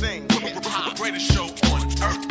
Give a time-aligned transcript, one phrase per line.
[0.00, 0.22] thing.
[0.64, 0.96] Hop.
[0.98, 2.24] Greatest show on earth.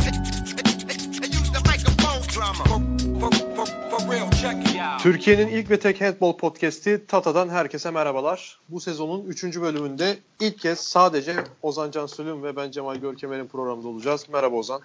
[1.21, 2.63] They use the microphone drama.
[2.69, 2.79] For,
[3.19, 5.03] for, for, for real, check it out.
[5.03, 8.57] Türkiye'nin ilk ve tek handball podcast'i Tata'dan herkese merhabalar.
[8.69, 9.43] Bu sezonun 3.
[9.43, 14.25] bölümünde ilk kez sadece Ozan Can Sülüm ve ben Cemal Görkemer'in programında olacağız.
[14.33, 14.81] Merhaba Ozan.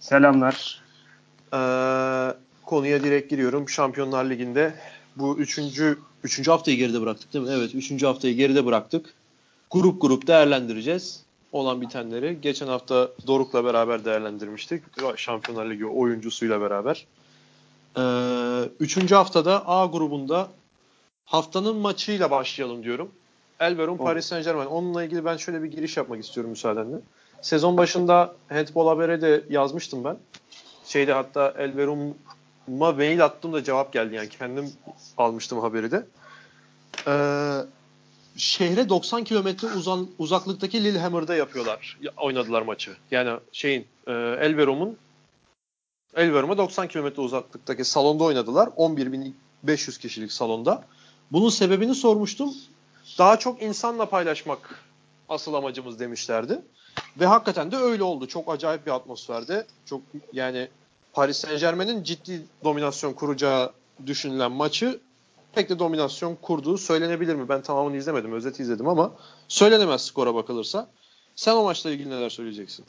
[0.00, 0.82] Selamlar.
[1.52, 1.56] Ee,
[2.66, 3.68] konuya direkt giriyorum.
[3.68, 4.74] Şampiyonlar Ligi'nde
[5.16, 5.58] bu 3.
[6.24, 6.48] 3.
[6.48, 7.50] haftayı geride bıraktık değil mi?
[7.52, 8.02] Evet 3.
[8.02, 9.14] haftayı geride bıraktık.
[9.70, 12.40] Grup grup değerlendireceğiz olan bitenleri.
[12.40, 14.84] Geçen hafta Doruk'la beraber değerlendirmiştik.
[15.16, 17.06] Şampiyonlar Ligi oyuncusuyla beraber.
[17.98, 18.02] Ee,
[18.80, 20.48] üçüncü haftada A grubunda
[21.24, 23.10] haftanın maçıyla başlayalım diyorum.
[23.60, 24.66] Elverum Paris Saint Germain.
[24.66, 26.96] Onunla ilgili ben şöyle bir giriş yapmak istiyorum müsaadenle.
[27.42, 30.16] Sezon başında Handball Haber'e de yazmıştım ben.
[30.84, 34.72] Şeyde hatta Elverum'a mail attım da cevap geldi yani kendim
[35.18, 36.06] almıştım haberi de.
[37.06, 37.77] Ee,
[38.38, 41.98] şehre 90 kilometre uzan, uzaklıktaki Lillehammer'da yapıyorlar.
[42.16, 42.96] Oynadılar maçı.
[43.10, 44.98] Yani şeyin e, Elverum'un
[46.16, 48.66] Elverum'a 90 kilometre uzaklıktaki salonda oynadılar.
[48.66, 50.84] 11.500 kişilik salonda.
[51.32, 52.54] Bunun sebebini sormuştum.
[53.18, 54.84] Daha çok insanla paylaşmak
[55.28, 56.60] asıl amacımız demişlerdi.
[57.20, 58.26] Ve hakikaten de öyle oldu.
[58.26, 59.66] Çok acayip bir atmosferde.
[59.86, 60.00] Çok
[60.32, 60.68] yani
[61.12, 63.72] Paris Saint Germain'in ciddi dominasyon kuracağı
[64.06, 65.00] düşünülen maçı
[65.54, 67.48] pek de dominasyon kurduğu söylenebilir mi?
[67.48, 68.32] Ben tamamını izlemedim.
[68.32, 69.12] Özeti izledim ama
[69.48, 70.88] söylenemez skora bakılırsa.
[71.34, 72.84] Sen o maçla ilgili neler söyleyeceksin?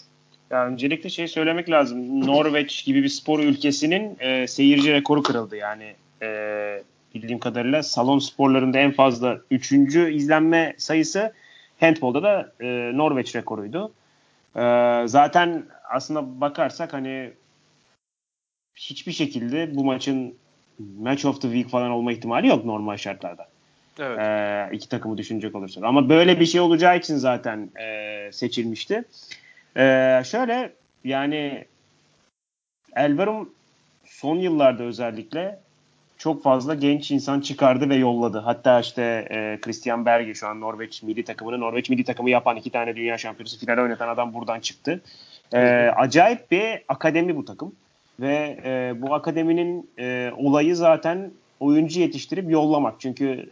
[0.50, 2.28] Ya öncelikle şey söylemek lazım.
[2.28, 5.56] Norveç gibi bir spor ülkesinin e, seyirci rekoru kırıldı.
[5.56, 6.84] Yani e,
[7.16, 11.34] bildiğim kadarıyla salon sporlarında en fazla üçüncü izlenme sayısı
[11.80, 13.92] handbolda da e, Norveç rekoruydu.
[14.56, 14.62] E,
[15.06, 17.32] zaten aslında bakarsak hani
[18.76, 20.36] hiçbir şekilde bu maçın
[21.00, 23.48] match of the week falan olma ihtimali yok normal şartlarda.
[24.00, 24.20] Evet.
[24.20, 25.84] E, iki takımı düşünecek olursak.
[25.84, 29.04] Ama böyle bir şey olacağı için zaten e, seçilmişti.
[29.78, 31.66] Ee, şöyle yani
[32.96, 33.50] Elverum
[34.06, 35.60] son yıllarda özellikle
[36.18, 38.38] çok fazla genç insan çıkardı ve yolladı.
[38.38, 42.70] Hatta işte e, Christian Berge şu an Norveç milli takımını Norveç milli takımı yapan iki
[42.70, 45.02] tane dünya şampiyonası finale oynatan adam buradan çıktı.
[45.54, 45.60] E,
[45.96, 47.76] acayip bir akademi bu takım.
[48.20, 52.96] Ve e, bu akademinin e, olayı zaten oyuncu yetiştirip yollamak.
[53.00, 53.50] Çünkü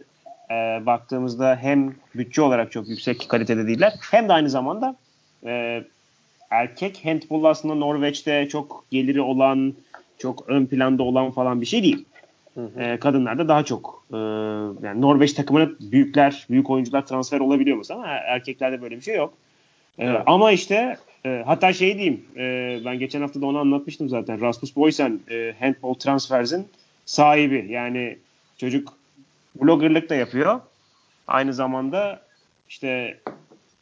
[0.50, 0.54] e,
[0.86, 4.96] baktığımızda hem bütçe olarak çok yüksek kalitede değiller hem de aynı zamanda
[5.46, 5.84] e,
[6.50, 9.74] erkek handball aslında Norveç'te çok geliri olan,
[10.18, 12.04] çok ön planda olan falan bir şey değil.
[12.78, 14.16] E, kadınlarda daha çok e,
[14.86, 19.34] yani Norveç takımına büyükler, büyük oyuncular transfer olabiliyor mesela ama erkeklerde böyle bir şey yok.
[19.98, 20.20] Evet.
[20.26, 24.40] Ama işte e, hatta şey diyeyim e, ben geçen hafta da onu anlatmıştım zaten.
[24.40, 26.68] Rasmus Boysen e, Handball Transfers'in
[27.04, 27.66] sahibi.
[27.70, 28.18] Yani
[28.56, 28.94] çocuk
[29.54, 30.60] bloggerlık da yapıyor.
[31.26, 32.20] Aynı zamanda
[32.68, 33.18] işte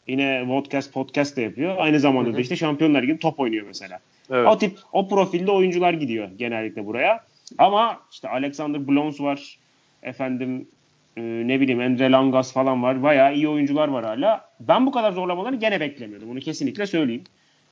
[0.06, 1.74] Yine podcast podcast da yapıyor.
[1.78, 3.98] Aynı zamanda da işte Şampiyonlar gibi top oynuyor mesela.
[4.30, 4.48] Evet.
[4.48, 7.24] O tip o profilde oyuncular gidiyor genellikle buraya.
[7.58, 9.58] Ama işte Alexander Blons var.
[10.02, 10.68] Efendim
[11.16, 13.02] e, ne bileyim Andre Langas falan var.
[13.02, 14.48] Bayağı iyi oyuncular var hala.
[14.60, 16.28] Ben bu kadar zorlamaları gene beklemiyordum.
[16.28, 17.24] Bunu kesinlikle söyleyeyim.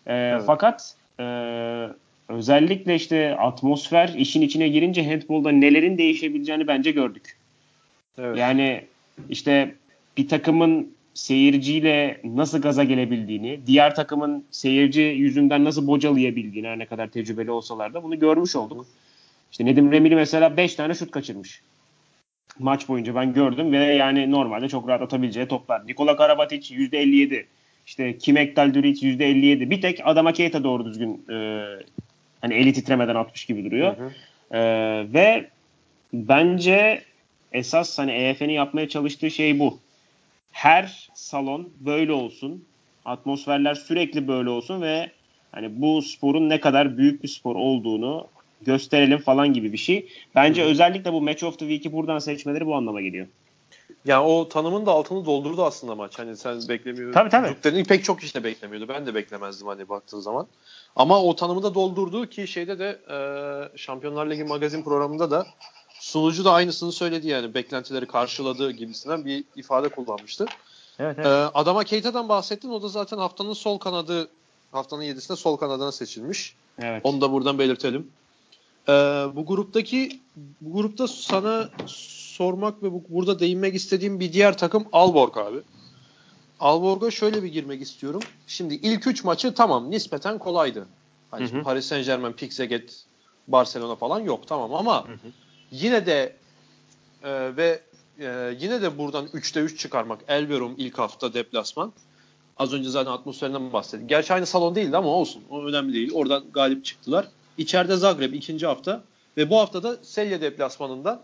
[0.06, 0.42] E, evet.
[0.46, 1.24] Fakat e,
[2.28, 7.36] özellikle işte atmosfer işin içine girince handbolda nelerin değişebileceğini bence gördük.
[8.18, 8.38] Evet.
[8.38, 8.84] Yani
[9.28, 9.74] işte
[10.16, 17.08] bir takımın seyirciyle nasıl gaza gelebildiğini, diğer takımın seyirci yüzünden nasıl bocalayabildiğini her ne kadar
[17.08, 18.86] tecrübeli olsalar da bunu görmüş olduk.
[19.52, 21.62] İşte Nedim Remili mesela 5 tane şut kaçırmış.
[22.58, 25.86] Maç boyunca ben gördüm ve yani normalde çok rahat atabileceği toplar.
[25.86, 27.46] Nikola Karabatic %57.
[27.86, 29.70] İşte Kim Ekdal Duric %57.
[29.70, 31.64] Bir tek Adama Keita doğru düzgün e,
[32.40, 33.96] hani eli titremeden atmış gibi duruyor.
[33.96, 34.10] Hı hı.
[34.56, 34.62] E,
[35.12, 35.48] ve
[36.12, 37.02] bence
[37.52, 39.78] esas hani EF'nin yapmaya çalıştığı şey bu
[40.52, 42.64] her salon böyle olsun.
[43.04, 45.10] Atmosferler sürekli böyle olsun ve
[45.52, 48.28] hani bu sporun ne kadar büyük bir spor olduğunu
[48.64, 50.08] gösterelim falan gibi bir şey.
[50.34, 50.66] Bence Hı.
[50.66, 53.26] özellikle bu Match of the Week'i buradan seçmeleri bu anlama geliyor.
[54.04, 56.18] Yani o tanımın da altını doldurdu aslında maç.
[56.18, 57.12] Hani sen beklemiyordun.
[57.12, 57.48] Tabii tabii.
[57.48, 58.88] Dukler'in pek çok işte beklemiyordu.
[58.88, 60.46] Ben de beklemezdim hani baktığın zaman.
[60.96, 65.46] Ama o tanımı da doldurdu ki şeyde de e, Şampiyonlar Ligi magazin programında da
[66.00, 70.46] sunucu da aynısını söyledi yani beklentileri karşıladığı gibisinden bir ifade kullanmıştı.
[70.98, 71.26] Evet, evet.
[71.26, 72.70] Ee, Adama Keita'dan bahsettin.
[72.70, 74.28] O da zaten haftanın sol kanadı
[74.72, 76.54] haftanın yedisinde sol kanadına seçilmiş.
[76.78, 77.00] Evet.
[77.04, 78.10] Onu da buradan belirtelim.
[78.88, 78.92] Ee,
[79.34, 80.20] bu gruptaki
[80.60, 85.58] bu grupta sana sormak ve bu, burada değinmek istediğim bir diğer takım Alborg abi.
[86.60, 88.20] Alborg'a şöyle bir girmek istiyorum.
[88.46, 90.86] Şimdi ilk üç maçı tamam nispeten kolaydı.
[91.30, 91.62] Hani hı hı.
[91.62, 93.04] Paris Saint Germain, Pixaget,
[93.48, 95.18] Barcelona falan yok tamam ama hı hı
[95.70, 96.36] yine de
[97.22, 97.82] e, ve
[98.18, 101.92] e, yine de buradan 3'te 3 çıkarmak Elverum ilk hafta deplasman
[102.56, 104.08] Az önce zaten atmosferinden bahsettik.
[104.08, 105.42] Gerçi aynı salon değildi ama olsun.
[105.50, 106.10] O önemli değil.
[106.14, 107.28] Oradan galip çıktılar.
[107.58, 109.02] İçeride Zagreb ikinci hafta
[109.36, 111.22] ve bu hafta da Selye deplasmanında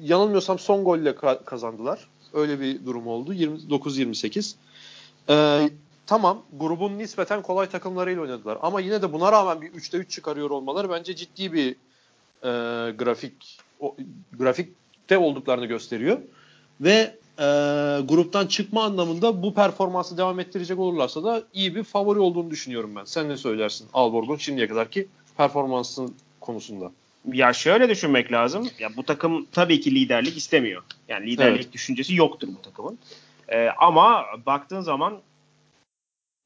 [0.00, 2.08] yanılmıyorsam son golle ka- kazandılar.
[2.32, 3.34] Öyle bir durum oldu.
[3.34, 4.54] 29-28.
[5.28, 5.70] Ee,
[6.06, 8.58] tamam grubun nispeten kolay takımlarıyla oynadılar.
[8.62, 11.70] Ama yine de buna rağmen bir 3'te 3 çıkarıyor olmaları bence ciddi bir
[12.42, 12.50] e,
[12.92, 13.96] grafik o,
[14.38, 16.18] grafikte olduklarını gösteriyor.
[16.80, 17.44] Ve e,
[18.08, 23.04] gruptan çıkma anlamında bu performansı devam ettirecek olurlarsa da iyi bir favori olduğunu düşünüyorum ben.
[23.04, 26.92] Sen ne söylersin Alborg'un şimdiye kadarki performansın konusunda?
[27.32, 28.70] Ya şöyle düşünmek lazım.
[28.78, 30.82] Ya bu takım tabii ki liderlik istemiyor.
[31.08, 31.72] Yani liderlik evet.
[31.72, 32.98] düşüncesi yoktur bu takımın.
[33.48, 35.20] Ee, ama baktığın zaman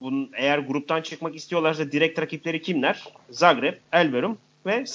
[0.00, 3.04] bunun eğer gruptan çıkmak istiyorlarsa direkt rakipleri kimler?
[3.30, 4.86] Zagreb, Elverum ve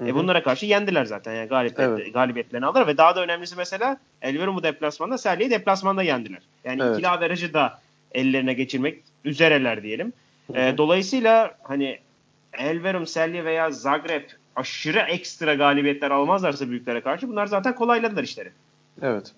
[0.00, 0.10] Celje.
[0.10, 1.34] E bunlara karşı yendiler zaten.
[1.34, 2.14] Yani galibiyet, evet.
[2.14, 6.40] galibiyetlerini aldılar ve daha da önemlisi mesela Elverum'u deplasmanda, Celje'yi deplasmanda yendiler.
[6.64, 6.94] Yani evet.
[6.94, 7.80] ikili averajı da
[8.12, 10.12] ellerine geçirmek üzereler diyelim.
[10.54, 11.98] E, dolayısıyla hani
[12.52, 14.24] Elverum, Celje veya Zagreb
[14.56, 18.50] aşırı ekstra galibiyetler almazlarsa büyüklere karşı bunlar zaten kolayladılar işleri.
[19.02, 19.32] Evet.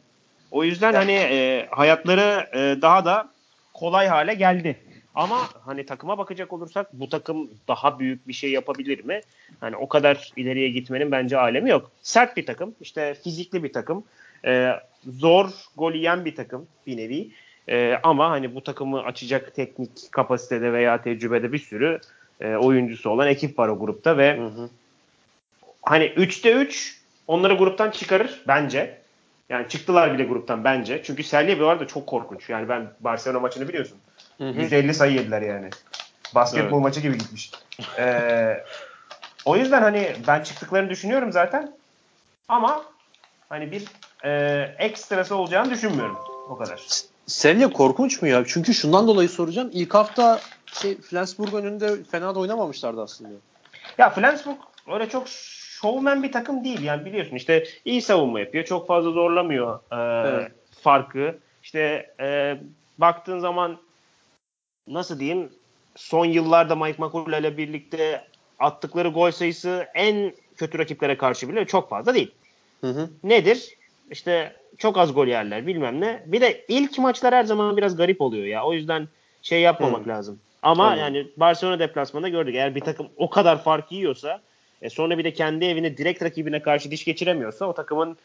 [0.50, 3.28] O yüzden hani e, hayatları e, daha da
[3.74, 4.76] kolay hale geldi.
[5.14, 9.20] Ama hani takıma bakacak olursak bu takım daha büyük bir şey yapabilir mi?
[9.60, 11.90] Hani o kadar ileriye gitmenin bence alemi yok.
[12.02, 14.04] Sert bir takım, işte fizikli bir takım,
[14.44, 14.72] e,
[15.06, 17.30] zor gol yiyen bir takım bir nevi.
[17.68, 22.00] E, ama hani bu takımı açacak teknik kapasitede veya tecrübede bir sürü
[22.40, 24.70] e, oyuncusu olan ekip var o grupta ve hı hı.
[25.82, 29.02] hani 3'te 3 onları gruptan çıkarır bence.
[29.48, 31.02] Yani çıktılar bile gruptan bence.
[31.04, 32.50] Çünkü Selye bir arada çok korkunç.
[32.50, 33.98] Yani ben Barcelona maçını biliyorsun.
[34.38, 34.60] Hı hı.
[34.60, 35.70] 150 sayı yediler yani.
[36.34, 36.82] Basketbol evet.
[36.82, 37.50] maçı gibi gitmiş.
[37.98, 38.64] Ee,
[39.44, 41.72] o yüzden hani ben çıktıklarını düşünüyorum zaten.
[42.48, 42.84] Ama
[43.48, 43.84] hani bir
[44.24, 46.18] e, ekstrası olacağını düşünmüyorum.
[46.48, 46.82] O kadar.
[47.26, 48.44] Selye korkunç mu ya?
[48.46, 49.70] Çünkü şundan dolayı soracağım.
[49.72, 53.30] İlk hafta şey Flensburg önünde fena da oynamamışlardı aslında.
[53.98, 54.56] Ya Flensburg
[54.92, 56.82] öyle çok şovmen bir takım değil.
[56.82, 58.64] Yani biliyorsun işte iyi savunma yapıyor.
[58.64, 60.52] Çok fazla zorlamıyor e, evet.
[60.82, 61.38] farkı.
[61.62, 62.58] İşte e,
[62.98, 63.78] baktığın zaman
[64.88, 65.48] nasıl diyeyim
[65.96, 68.24] son yıllarda Mike McCullough ile birlikte
[68.58, 72.30] attıkları gol sayısı en kötü rakiplere karşı bile çok fazla değil.
[72.80, 73.10] Hı hı.
[73.24, 73.76] Nedir?
[74.10, 76.22] İşte çok az gol yerler bilmem ne.
[76.26, 78.64] Bir de ilk maçlar her zaman biraz garip oluyor ya.
[78.64, 79.08] O yüzden
[79.42, 80.08] şey yapmamak hı.
[80.08, 80.38] lazım.
[80.62, 80.98] Ama tamam.
[80.98, 82.54] yani Barcelona deplasmanında gördük.
[82.54, 84.40] Eğer bir takım o kadar fark yiyorsa
[84.82, 88.16] e sonra bir de kendi evine direkt rakibine karşı diş geçiremiyorsa o takımın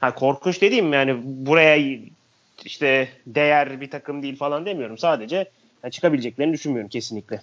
[0.00, 1.98] ha korkunç dediğim yani buraya
[2.64, 4.98] işte değer bir takım değil falan demiyorum.
[4.98, 5.50] Sadece
[5.82, 7.42] yani çıkabileceklerini düşünmüyorum kesinlikle.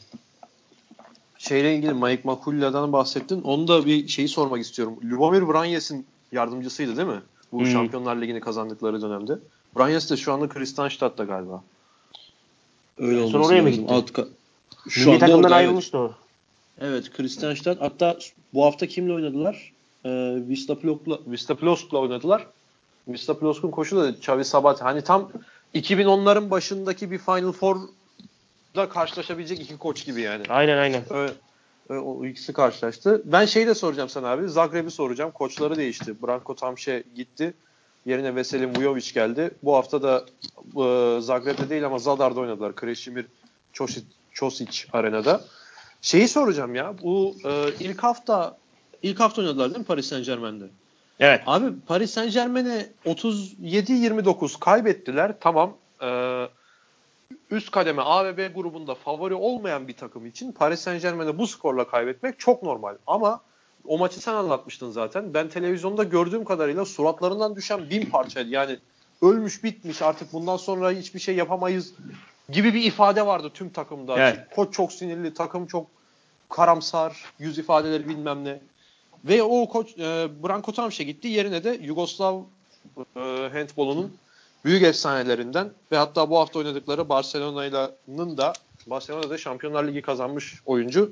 [1.38, 3.42] Şeyle ilgili Mike McCullough'dan bahsettin.
[3.42, 5.00] Onu da bir şeyi sormak istiyorum.
[5.04, 7.22] Lubomir Branyes'in yardımcısıydı değil mi?
[7.52, 7.66] Bu hmm.
[7.66, 9.40] Şampiyonlar Ligi'ni kazandıkları dönemde.
[9.78, 11.64] Branyes de şu anda Kristianstadt'ta galiba.
[12.98, 13.94] Öyle olması Sonra oraya mı gitti?
[13.94, 14.28] Alt ka-
[14.90, 16.10] şu Milli takımdan ayrılmıştı evet.
[16.10, 16.16] o.
[16.82, 17.78] Evet Kristianstad.
[17.80, 18.18] Hatta
[18.54, 19.74] bu hafta kimle oynadılar?
[20.06, 22.48] Ee, Vista Plosk'la Vista Plosk'la oynadılar.
[23.08, 24.82] Vista Plosk'un koşu da Xavi Sabat.
[24.82, 25.32] Hani tam
[25.76, 27.78] 2010'ların başındaki bir Final Four
[28.76, 30.44] da karşılaşabilecek iki koç gibi yani.
[30.50, 31.04] Aynen aynen.
[31.10, 31.34] Öyle,
[31.90, 33.22] o ikisi karşılaştı.
[33.26, 34.50] Ben şeyi de soracağım sana abi.
[34.50, 35.32] Zagreb'i soracağım.
[35.32, 36.22] Koçları değişti.
[36.24, 37.54] Branko Tamşe gitti.
[38.06, 39.52] Yerine Veselin Vujovic geldi.
[39.64, 40.26] Bu hafta da
[40.58, 42.76] e, Zagreb'de değil ama Zadar'da oynadılar.
[42.76, 43.26] Kreşimir
[43.74, 45.42] Çosic, Çosic arenada.
[46.02, 46.94] Şeyi soracağım ya.
[47.04, 48.58] Bu e, ilk hafta
[49.04, 50.66] ilk hafta oynadılar değil mi Paris Saint Germain'de?
[51.20, 51.42] Evet.
[51.46, 55.34] Abi Paris Saint Germain'e 37-29 kaybettiler.
[55.40, 55.78] Tamam.
[56.02, 56.48] Eee
[57.52, 61.48] üst kademe A ve B grubunda favori olmayan bir takım için Paris Saint Germain'e bu
[61.48, 62.96] skorla kaybetmek çok normal.
[63.08, 63.42] Ama
[63.88, 65.34] o maçı sen anlatmıştın zaten.
[65.34, 68.50] Ben televizyonda gördüğüm kadarıyla suratlarından düşen bin parçaydı.
[68.50, 68.80] Yani
[69.22, 71.94] ölmüş bitmiş artık bundan sonra hiçbir şey yapamayız
[72.50, 74.20] gibi bir ifade vardı tüm takımda.
[74.20, 74.40] Evet.
[74.56, 75.88] Koç çok sinirli, takım çok
[76.50, 78.60] karamsar, yüz ifadeleri bilmem ne.
[79.26, 81.28] Ve o koç e, Branko Tamşe gitti.
[81.28, 82.42] Yerine de Yugoslav
[83.16, 83.20] e,
[83.54, 84.18] handbolunun
[84.66, 88.54] büyük efsanelerinden ve hatta bu hafta oynadıkları Barcelona'nın da
[88.88, 91.12] Barcelona'da Şampiyonlar Ligi kazanmış oyuncu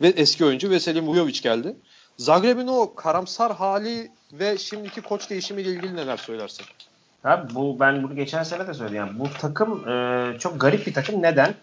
[0.00, 1.76] ve eski oyuncu Veselin Vujovic geldi.
[2.16, 6.66] Zagreb'in o karamsar hali ve şimdiki koç değişimiyle ilgili neler söylersin?
[7.24, 8.96] Abi bu ben bunu geçen sene de söyledim.
[8.96, 11.22] Yani bu takım e, çok garip bir takım.
[11.22, 11.54] Neden?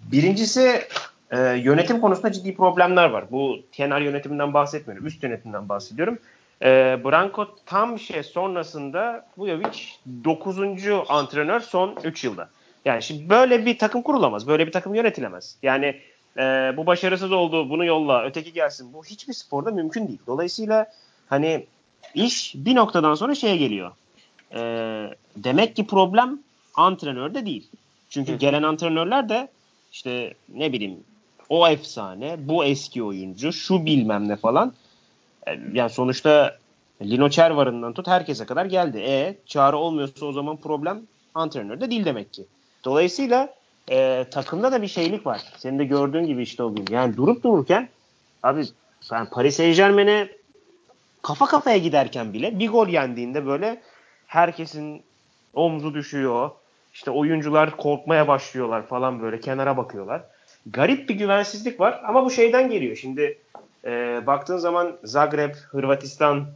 [0.00, 0.82] Birincisi
[1.30, 3.24] e, yönetim konusunda ciddi problemler var.
[3.30, 5.06] Bu TNR yönetiminden bahsetmiyorum.
[5.06, 6.18] Üst yönetimden bahsediyorum.
[6.64, 9.78] E, Branko tam şey sonrasında Vujovic
[10.24, 10.58] 9.
[11.08, 12.48] antrenör son 3 yılda.
[12.84, 14.46] Yani şimdi böyle bir takım kurulamaz.
[14.46, 15.56] Böyle bir takım yönetilemez.
[15.62, 16.00] Yani
[16.36, 16.42] e,
[16.76, 18.92] bu başarısız oldu bunu yolla öteki gelsin.
[18.92, 20.20] Bu hiçbir sporda mümkün değil.
[20.26, 20.86] Dolayısıyla
[21.26, 21.66] hani
[22.14, 23.92] iş bir noktadan sonra şeye geliyor.
[24.54, 24.60] E,
[25.36, 26.38] demek ki problem
[26.74, 27.68] antrenörde değil.
[28.10, 28.36] Çünkü Hı.
[28.36, 29.48] gelen antrenörler de
[29.92, 31.04] işte ne bileyim
[31.48, 34.72] o efsane, bu eski oyuncu, şu bilmem ne falan.
[35.46, 36.56] E, Yani sonuçta
[37.02, 38.98] Lino Çervar'ından tut herkese kadar geldi.
[38.98, 41.02] E çağrı olmuyorsa o zaman problem
[41.34, 42.44] antrenörde değil demek ki.
[42.84, 43.54] Dolayısıyla
[43.90, 45.40] e, takımda da bir şeylik var.
[45.58, 46.86] Senin de gördüğün gibi işte o gün.
[46.90, 47.88] Yani durup dururken
[48.42, 48.64] abi
[49.12, 50.28] ben Paris Saint Germain'e
[51.22, 53.82] kafa kafaya giderken bile bir gol yendiğinde böyle
[54.26, 55.02] herkesin
[55.54, 56.50] omzu düşüyor.
[56.94, 60.22] İşte oyuncular korkmaya başlıyorlar falan böyle kenara bakıyorlar.
[60.66, 62.96] Garip bir güvensizlik var ama bu şeyden geliyor.
[62.96, 63.38] Şimdi
[63.86, 66.46] e, baktığın zaman Zagreb, Hırvatistan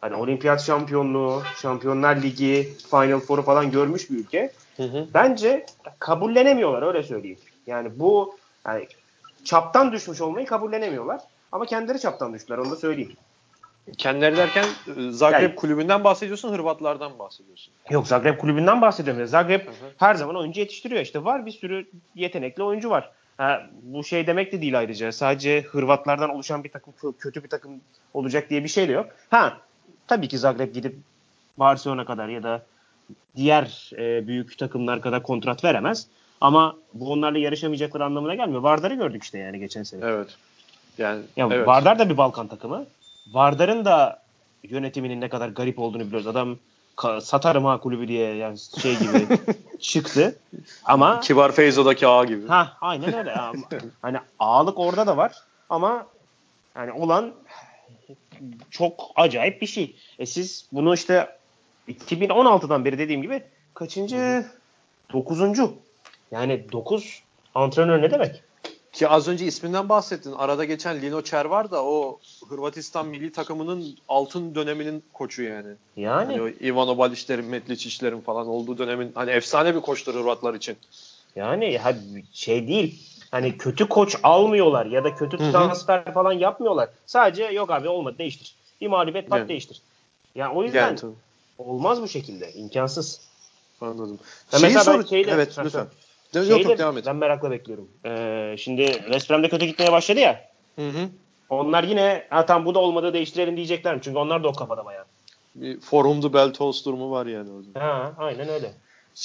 [0.00, 4.52] hani olimpiyat şampiyonluğu, Şampiyonlar Ligi, Final Four'u falan görmüş bir ülke.
[4.76, 5.06] Hı hı.
[5.14, 5.66] Bence
[5.98, 7.38] kabullenemiyorlar öyle söyleyeyim.
[7.66, 8.88] Yani bu yani
[9.44, 11.20] çaptan düşmüş olmayı kabullenemiyorlar.
[11.52, 13.16] Ama kendileri çaptan düştüler onu da söyleyeyim.
[13.98, 14.64] Kendileri derken
[14.96, 17.74] e, Zagreb Yani- kulübünden bahsediyorsun, Hırvatlardan bahsediyorsun.
[17.90, 19.26] Yok Zagreb kulübünden bahsediyorum.
[19.26, 19.90] Zagreb Hı hı.
[19.96, 21.00] her zaman oyuncu yetiştiriyor.
[21.02, 23.12] İşte var bir sürü yetenekli oyuncu var.
[23.40, 25.12] Ha, bu şey demek de değil ayrıca.
[25.12, 27.70] Sadece Hırvatlardan oluşan bir takım kö- kötü bir takım
[28.14, 29.06] olacak diye bir şey de yok.
[29.30, 29.58] Ha
[30.06, 30.96] tabii ki Zagreb gidip
[31.58, 32.62] Barcelona kadar ya da
[33.36, 36.06] diğer e, büyük takımlar kadar kontrat veremez.
[36.40, 38.60] Ama bu onlarla yarışamayacakları anlamına gelmiyor.
[38.62, 40.04] Vardar'ı gördük işte yani geçen sene.
[40.04, 40.28] Evet.
[40.98, 41.66] Yani Ya evet.
[41.66, 42.86] Vardar da bir Balkan takımı.
[43.32, 44.22] Vardar'ın da
[44.62, 46.26] yönetiminin ne kadar garip olduğunu biliyoruz.
[46.26, 46.56] Adam
[47.20, 49.26] satarım ha kulübü diye yani şey gibi
[49.80, 50.38] çıktı.
[50.84, 52.48] Ama Kibar Feyzo'daki ağ gibi.
[52.48, 53.34] ha aynen öyle.
[54.02, 55.32] Hani ağalık orada da var
[55.70, 56.06] ama
[56.76, 57.32] yani olan
[58.70, 59.96] çok acayip bir şey.
[60.18, 61.36] E siz bunu işte
[61.88, 63.42] 2016'dan beri dediğim gibi
[63.74, 64.46] kaçıncı?
[65.12, 65.74] Dokuzuncu.
[66.30, 67.22] Yani dokuz
[67.54, 68.42] antrenör ne demek?
[68.92, 70.32] Ki az önce isminden bahsettin.
[70.32, 72.18] Arada geçen Lino Çer var da o
[72.48, 75.74] Hırvatistan milli takımının altın döneminin koçu yani.
[75.96, 80.76] Yani Hani o Ivano Balişlerin, Metliçiçlerin falan olduğu dönemin hani efsane bir koçtur Hırvatlar için.
[81.36, 81.80] Yani
[82.32, 83.02] şey değil.
[83.30, 86.88] Hani kötü koç almıyorlar ya da kötü transfer falan yapmıyorlar.
[87.06, 88.54] Sadece yok abi olmadı değiştir.
[88.80, 89.48] Bir mağlubiyet pat Yani.
[89.48, 89.82] değiştir.
[90.34, 91.12] Yani o yüzden Yani tabii.
[91.58, 92.52] olmaz bu şekilde.
[92.52, 93.20] İmkansız.
[93.80, 94.18] Anladım.
[94.52, 95.86] Ya Şeyi mesela sor- şeyde- evet lütfen.
[96.38, 97.06] Yok de yok devam et.
[97.06, 97.88] Ben merakla bekliyorum.
[98.04, 100.50] Ee, şimdi West Ham'de kötü gitmeye başladı ya.
[100.76, 101.08] Hı hı.
[101.50, 104.00] Onlar yine ha tamam bu da olmadı değiştirelim diyecekler mi?
[104.04, 105.04] Çünkü onlar da o kafada bayağı.
[105.54, 107.84] Bir forumdu bel toast durumu var yani orada.
[107.84, 108.72] Ha, aynen öyle.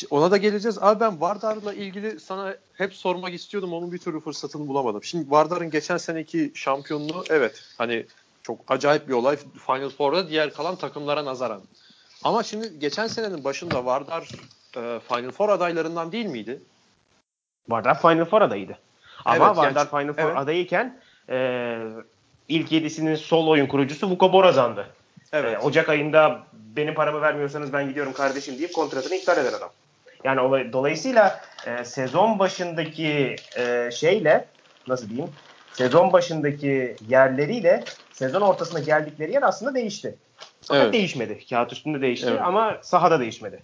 [0.09, 0.77] Ona da geleceğiz.
[0.81, 3.73] Abi ben Vardar'la ilgili sana hep sormak istiyordum.
[3.73, 5.03] Onun bir türlü fırsatını bulamadım.
[5.03, 8.05] Şimdi Vardar'ın geçen seneki şampiyonluğu evet hani
[8.43, 9.37] çok acayip bir olay.
[9.65, 11.61] Final Four'da diğer kalan takımlara nazaran.
[12.23, 14.29] Ama şimdi geçen senenin başında Vardar
[14.77, 16.61] e, Final Four adaylarından değil miydi?
[17.69, 18.77] Vardar Final Four adayıydı.
[19.25, 20.37] Ama Evet, yani Vardar çünkü- Final Four evet.
[20.37, 21.77] adayıyken e,
[22.47, 24.87] ilk yedisinin sol oyun kurucusu Vuko Borazan'dı.
[25.33, 25.53] Evet.
[25.53, 29.69] Ee, Ocak ayında benim paramı vermiyorsanız ben gidiyorum kardeşim deyip kontratını iptal eden adam.
[30.23, 34.45] Yani olay- dolayısıyla e, sezon başındaki e, şeyle
[34.87, 35.29] nasıl diyeyim?
[35.73, 40.15] Sezon başındaki yerleriyle sezon ortasına geldikleri yer aslında değişti.
[40.61, 40.93] Fakat Evet.
[40.93, 41.45] değişmedi.
[41.49, 42.41] Kağıt üstünde değişti Evet.
[42.43, 43.63] ama sahada değişmedi.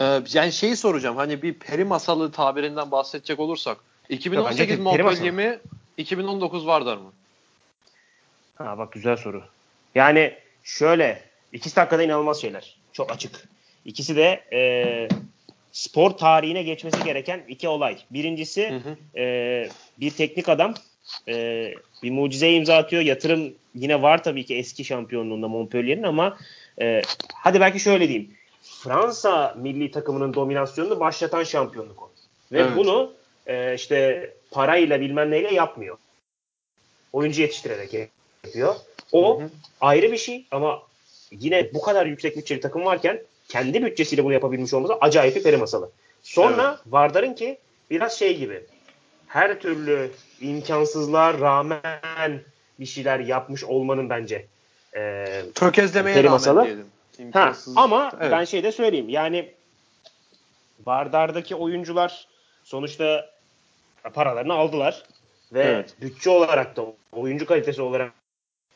[0.00, 1.16] Ee, yani şeyi soracağım.
[1.16, 3.78] Hani bir peri masalı tabirinden bahsedecek olursak.
[4.08, 5.58] 2018 Yok, bence peri Montpellier mi?
[5.96, 7.12] 2019 Vardar mı?
[8.54, 9.42] Ha bak güzel soru.
[9.94, 12.76] Yani şöyle ikisi de hakikaten inanılmaz şeyler.
[12.92, 13.48] Çok açık.
[13.84, 15.08] İkisi de e,
[15.72, 17.98] spor tarihine geçmesi gereken iki olay.
[18.10, 19.20] Birincisi Hı hı.
[19.20, 19.68] e,
[20.00, 20.74] bir teknik adam
[21.28, 23.02] e, bir mucize imza atıyor.
[23.02, 26.38] Yatırım yine var tabii ki eski şampiyonluğunda Montpellier'in ama
[26.80, 27.02] e,
[27.34, 28.37] hadi belki şöyle diyeyim.
[28.62, 32.10] Fransa milli takımının dominasyonunu başlatan şampiyonluk o.
[32.52, 32.76] Ve Evet.
[32.76, 33.12] bunu
[33.46, 35.96] e, işte parayla bilmem neyle yapmıyor.
[37.12, 37.94] Oyuncu yetiştirerek
[38.44, 38.74] yapıyor.
[39.12, 39.50] O Hı hı.
[39.80, 40.82] ayrı bir şey ama
[41.30, 45.56] yine bu kadar yüksek bütçeli takım varken kendi bütçesiyle bunu yapabilmiş olması acayip bir peri
[45.56, 45.90] masalı.
[46.22, 47.58] Sonra Vardar'ın ki
[47.90, 48.62] biraz şey gibi
[49.26, 50.10] her türlü
[50.40, 52.40] imkansızlığa rağmen
[52.80, 54.46] bir şeyler yapmış olmanın bence
[54.96, 56.64] e, Tökezlemeye Peri rağmen masalı.
[56.64, 56.86] diyelim.
[57.32, 58.32] Ha, ama Evet.
[58.32, 59.08] ben şey de söyleyeyim.
[59.08, 59.50] Yani
[60.86, 62.26] Vardar'daki oyuncular
[62.64, 63.30] sonuçta
[64.14, 65.02] paralarını aldılar.
[65.52, 65.94] Ve Evet.
[66.00, 68.12] bütçe olarak da oyuncu kalitesi olarak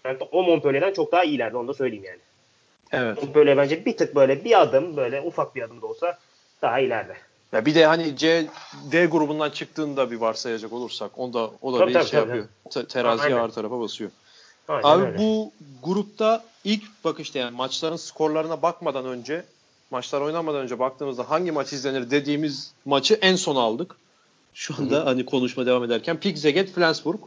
[0.04, 2.18] da o Montpellier'den çok daha iyilerdi onu da söyleyeyim yani.
[2.92, 3.22] Evet.
[3.22, 6.18] Montpellier bence bir tık böyle bir adım böyle ufak bir adım da olsa
[6.62, 7.16] daha ileride.
[7.52, 8.46] Ya bir de hani C
[8.92, 12.28] D grubundan çıktığında bir varsayacak olursak onda o da Tabii, bir tabii, şey tabii.
[12.28, 12.48] yapıyor.
[12.70, 13.44] Te- teraziye Aynen.
[13.44, 14.10] ağır tarafa basıyor.
[14.68, 15.18] Aynen Abi öyle.
[15.18, 15.52] bu
[15.82, 19.44] grupta ilk bakışta yani maçların skorlarına bakmadan önce
[19.90, 23.96] maçlar oynanmadan önce baktığımızda hangi maç izlenir dediğimiz maçı en son aldık.
[24.54, 25.04] Şu anda Hı hı.
[25.04, 27.20] hani konuşma devam ederken Pigzeget Flensburg.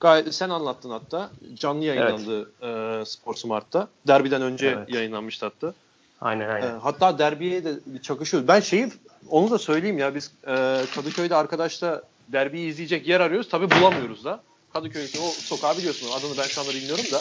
[0.00, 1.30] Gayet sen anlattın hatta.
[1.54, 3.88] Canlı yayınlandı e, Spor Smart'ta.
[4.06, 4.94] Derbiden önce Evet.
[4.94, 5.74] yayınlanmıştı hatta.
[6.20, 6.78] Aynen E, aynen.
[6.78, 8.48] hatta derbiye de bir çakışıyor.
[8.48, 8.92] Ben şeyi
[9.30, 13.48] onu da söyleyeyim ya biz e, Kadıköy'de arkadaşla derbiyi izleyecek yer arıyoruz.
[13.48, 14.40] Tabii bulamıyoruz da.
[14.76, 16.08] Kadıköy'ün o sokağı biliyorsun.
[16.18, 17.20] Adını ben şu anda bilmiyorum da.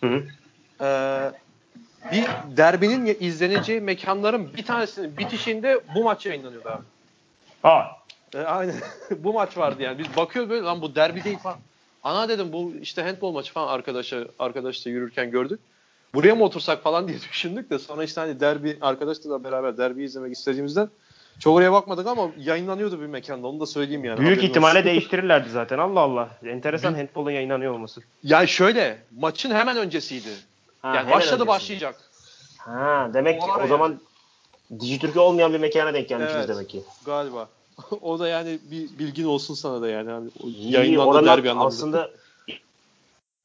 [0.00, 0.24] Hı hı.
[0.84, 0.88] E,
[2.12, 2.24] bir
[2.56, 6.82] derbinin izleneceği mekanların bir tanesinin bitişinde bu maç yayınlanıyordu abi.
[7.64, 7.82] Aa,
[8.34, 8.74] E, aynen.
[9.18, 9.98] bu maç vardı yani.
[9.98, 11.58] Biz bakıyoruz böyle lan bu derbi değil falan.
[12.02, 15.60] Ana dedim bu işte handball maçı falan arkadaşa arkadaşla yürürken gördük.
[16.14, 20.32] Buraya mı otursak falan diye düşündük de sonra işte hani derbi arkadaşla beraber derbi izlemek
[20.32, 20.88] istediğimizden
[21.38, 24.20] çok oraya bakmadık ama yayınlanıyordu bir mekanda onu da söyleyeyim yani.
[24.20, 24.90] büyük ihtimalle olsun.
[24.90, 25.78] değiştirirlerdi zaten.
[25.78, 26.28] Allah Allah.
[26.46, 28.00] Enteresan handball'un yayınlanıyor olması.
[28.22, 30.28] Ya şöyle maçın hemen öncesiydi.
[30.82, 31.46] Ha, yani başladı öncesi.
[31.48, 31.96] başlayacak.
[32.58, 33.66] Ha, demek ki O var o ya.
[33.68, 34.00] zaman
[34.80, 36.48] Dijitürk'e olmayan bir mekana denk gelmişiz Evet.
[36.48, 36.82] demek ki.
[37.06, 37.48] Galiba.
[38.02, 40.10] o da yani bir bilgin olsun sana da yani.
[40.10, 41.68] Hani o İyi, yayınlandı derbi anlamında.
[41.68, 42.10] aslında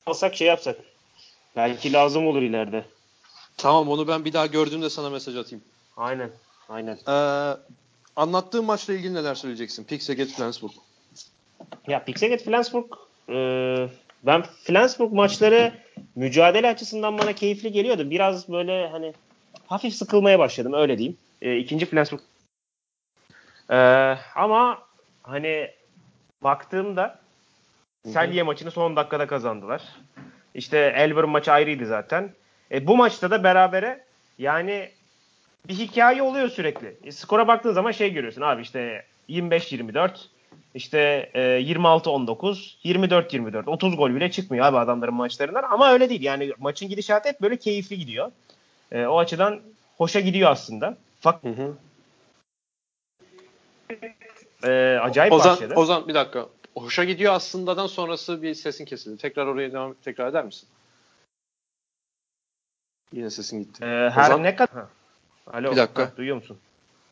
[0.06, 0.76] alsak şey yapsak.
[1.56, 2.86] Belki lazım olur ileride.
[3.58, 5.64] Tamam onu ben bir daha gördüğümde sana mesaj atayım.
[5.98, 6.32] Aynen.
[6.70, 6.98] Aynen.
[7.08, 7.58] Ee,
[8.16, 9.84] anlattığım maçla ilgili neler söyleyeceksin?
[9.84, 10.72] Pixaget Flensburg.
[11.88, 12.86] Ya Pixaget Flensburg
[13.30, 13.36] e,
[14.24, 15.74] ben Flensburg maçları
[16.16, 18.10] mücadele açısından bana keyifli geliyordu.
[18.10, 19.14] Biraz böyle hani
[19.68, 21.18] hafif sıkılmaya başladım öyle diyeyim.
[21.42, 22.22] E, ikinci Flensburg
[23.70, 23.78] E,
[24.36, 24.80] ama
[25.24, 25.72] hani
[26.44, 27.20] baktığımda
[28.08, 29.84] Selye maçını son dakikada kazandılar.
[30.54, 32.34] İşte Elburn maçı ayrıydı zaten.
[32.72, 34.06] E, bu maçta da berabere
[34.38, 34.92] yani
[35.68, 36.98] bir hikaye oluyor sürekli.
[37.04, 40.12] E, skora baktığın zaman şey görüyorsun abi işte 25-24
[40.76, 46.22] işte e, 26-19 24-24 30 gol bile çıkmıyor abi adamların maçlarından ama öyle değil.
[46.22, 48.32] Yani maçın gidişatı hep böyle keyifli gidiyor.
[48.92, 49.62] E, o açıdan
[49.98, 50.98] hoşa gidiyor aslında.
[51.20, 51.74] Fakat Hı hı.
[54.64, 55.74] e, acayip Ozan, başladı.
[55.76, 56.46] Ozan bir dakika.
[56.76, 59.18] Hoşa gidiyor aslındadan sonrası bir sesin kesildi.
[59.18, 60.70] Tekrar oraya devam tekrar eder misin?
[63.14, 63.86] Yine sesin gitti.
[63.86, 64.44] E, her Ozan?
[64.44, 64.86] ne kadar...
[65.54, 66.04] Alo, Bir dakika.
[66.04, 66.58] ha, duyuyor musun?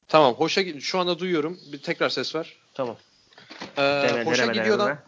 [0.08, 0.34] Tamam.
[0.34, 1.60] Hoşa şu anda duyuyorum.
[1.72, 2.54] Bir tekrar ses ver.
[2.74, 2.96] Tamam.
[3.78, 5.02] Ee, Deme- hoşa deneme gidiyordan deneme.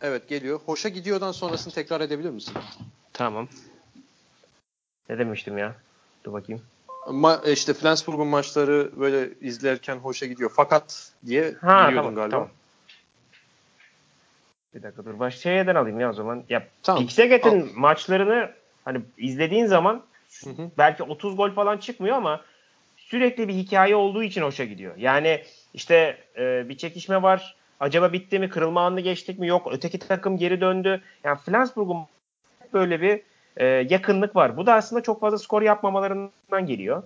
[0.00, 0.60] Evet geliyor.
[0.66, 2.54] Hoşa gidiyordan sonrasını tekrar edebilir misin?
[3.12, 3.48] Tamam.
[5.08, 5.76] Ne demiştim ya?
[6.24, 6.62] Dur bakayım.
[7.10, 10.52] Ma işte Flensburg'un maçları böyle izlerken hoşa gidiyor.
[10.56, 12.30] Fakat diye Ha giriyordun tamam, galiba.
[12.30, 12.48] tamam.
[14.74, 15.18] Bir dakika dur.
[15.18, 16.44] Baş şeyden alayım ya o zaman.
[16.48, 17.02] Ya Tamam.
[17.06, 18.50] Pixaget'in maçlarını
[18.84, 20.02] hani izlediğin zaman
[20.44, 20.70] Hı hı.
[20.78, 22.40] belki 30 gol falan çıkmıyor ama
[23.10, 24.94] sürekli bir hikaye olduğu için hoşa gidiyor.
[24.96, 25.42] Yani
[25.74, 27.56] işte e, bir çekişme var.
[27.80, 28.48] Acaba bitti mi?
[28.48, 29.46] Kırılma anını geçtik mi?
[29.48, 29.68] Yok.
[29.72, 31.02] Öteki takım geri döndü.
[31.24, 32.06] Yani Flensburg'un
[32.72, 33.20] böyle bir
[33.56, 34.56] e, yakınlık var.
[34.56, 37.02] Bu da aslında çok fazla skor yapmamalarından geliyor.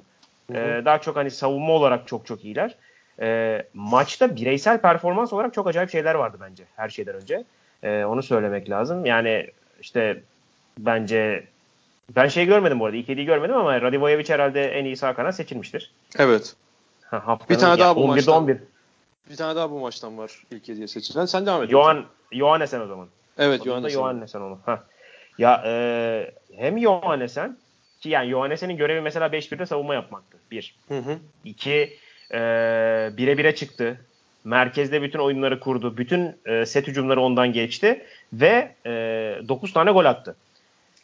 [0.53, 0.81] Hı hı.
[0.81, 2.75] E, daha çok hani savunma olarak çok çok iyiler.
[3.21, 7.45] E, maçta bireysel performans olarak çok acayip şeyler vardı bence her şeyden önce.
[7.83, 9.07] E, onu söylemek lazım.
[9.07, 9.47] Yani
[9.81, 10.23] işte
[10.79, 11.45] bence
[12.11, 12.97] ben şey görmedim bu arada.
[12.97, 15.91] İlk görmedim ama Radivojevic herhalde en iyi sağ kanat seçilmiştir.
[16.19, 16.55] Evet.
[17.05, 18.43] Ha, Bir tane daha bu 11'de maçtan.
[18.43, 18.59] 11.
[19.31, 21.25] Bir tane daha bu maçtan var ilk hediye seçilen.
[21.27, 21.71] Sen devam et.
[21.71, 23.09] Johan, Johannesen o zaman.
[23.39, 23.95] Evet Johannesen.
[23.95, 24.59] Johannesen onu.
[24.67, 24.83] Ha.
[25.39, 27.57] Ya e, hem Johannesen
[28.01, 30.39] ki yani Johannesen'in görevi mesela 5-1'de savunma yapmaktı.
[30.51, 30.75] Bir.
[30.89, 31.19] Hı hı.
[31.45, 31.99] İki,
[32.33, 32.39] e,
[33.17, 34.01] bire bire çıktı.
[34.45, 35.97] Merkezde bütün oyunları kurdu.
[35.97, 38.07] Bütün e, set hücumları ondan geçti.
[38.33, 38.91] Ve e,
[39.49, 40.37] 9 tane gol attı.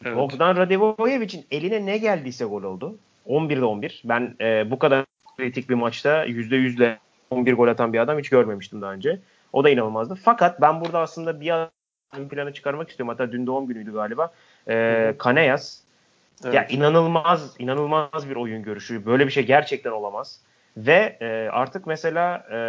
[0.05, 0.17] Evet.
[0.17, 2.97] Bogdan Radivojevic'in eline ne geldiyse gol oldu.
[3.27, 4.01] 11'de 11.
[4.05, 5.05] Ben e, bu kadar
[5.37, 6.97] kritik bir maçta %100'le
[7.29, 9.19] 11 gol atan bir adam hiç görmemiştim daha önce.
[9.53, 10.15] O da inanılmazdı.
[10.15, 11.53] Fakat ben burada aslında bir
[12.17, 13.15] ön plana çıkarmak istiyorum.
[13.17, 14.33] Hatta dün doğum günüydü galiba.
[14.69, 15.79] E, Kaneyas.
[16.43, 16.53] Evet.
[16.53, 19.05] Ya inanılmaz, inanılmaz bir oyun görüşü.
[19.05, 20.41] Böyle bir şey gerçekten olamaz.
[20.77, 22.59] Ve e, artık mesela e,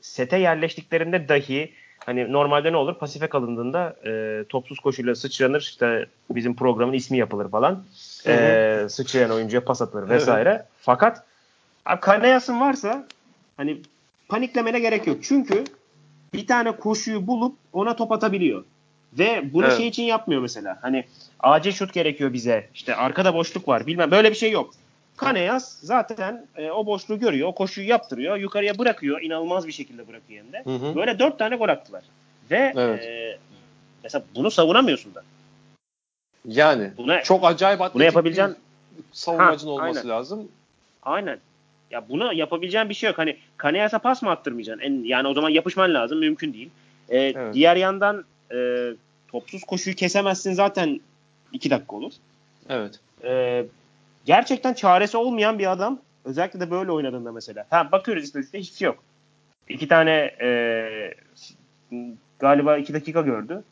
[0.00, 1.72] sete yerleştiklerinde dahi
[2.04, 2.94] hani normalde ne olur?
[2.94, 5.60] Pasife kalındığında e, topsuz koşuyla sıçranır.
[5.60, 7.84] İşte bizim programın ismi yapılır falan.
[8.24, 8.36] Hı hı.
[8.84, 10.64] E, sıçrayan oyuncuya pas atılır vesaire.
[10.80, 11.24] Fakat
[11.86, 13.06] abi Kaneyas'ın varsa
[13.56, 13.78] hani
[14.28, 15.18] paniklemene gerek yok.
[15.22, 15.64] Çünkü
[16.32, 18.64] bir tane koşuyu bulup ona top atabiliyor.
[19.18, 19.76] Ve bunu Evet.
[19.76, 20.78] şey için yapmıyor mesela.
[20.82, 21.04] Hani
[21.40, 22.68] acil şut gerekiyor bize.
[22.74, 23.86] İşte arkada boşluk var.
[23.86, 24.70] Bilmem böyle bir şey yok.
[25.16, 27.48] Kaneyas zaten e, o boşluğu görüyor.
[27.48, 28.36] O koşuyu yaptırıyor.
[28.36, 29.22] Yukarıya bırakıyor.
[29.22, 30.62] inanılmaz bir şekilde bırakıyor hem de.
[30.64, 30.96] Hı hı.
[30.96, 32.02] Böyle dört tane gol attılar.
[32.50, 33.04] Ve Evet.
[33.04, 33.38] e,
[34.02, 35.22] mesela bunu savunamıyorsun da.
[36.48, 38.56] Yani Buna, çok acayip atletik bunu yapabileceğin
[39.12, 40.08] savunmacın Ha, olması aynen.
[40.10, 40.48] lazım.
[41.02, 41.38] Aynen.
[41.90, 43.18] Ya buna yapabileceğin bir şey yok.
[43.18, 44.84] Hani Kaneyas'a pas mı attırmayacaksın?
[44.84, 46.18] En, yani o zaman yapışman lazım.
[46.18, 46.70] Mümkün değil.
[47.08, 47.54] Ee, Evet.
[47.54, 48.24] Diğer yandan
[48.54, 48.90] e,
[49.28, 51.00] topsuz koşuyu kesemezsin zaten
[51.52, 52.12] iki dakika olur.
[52.68, 53.00] Evet.
[53.24, 53.64] Ee,
[54.26, 55.98] gerçekten çaresi olmayan bir adam.
[56.24, 57.66] Özellikle de böyle oynadığında mesela.
[57.70, 58.98] Ha, bakıyoruz istatistikte hiçbir şey yok.
[59.68, 60.10] İki tane
[60.40, 61.14] e,
[62.38, 63.64] galiba iki dakika gördü.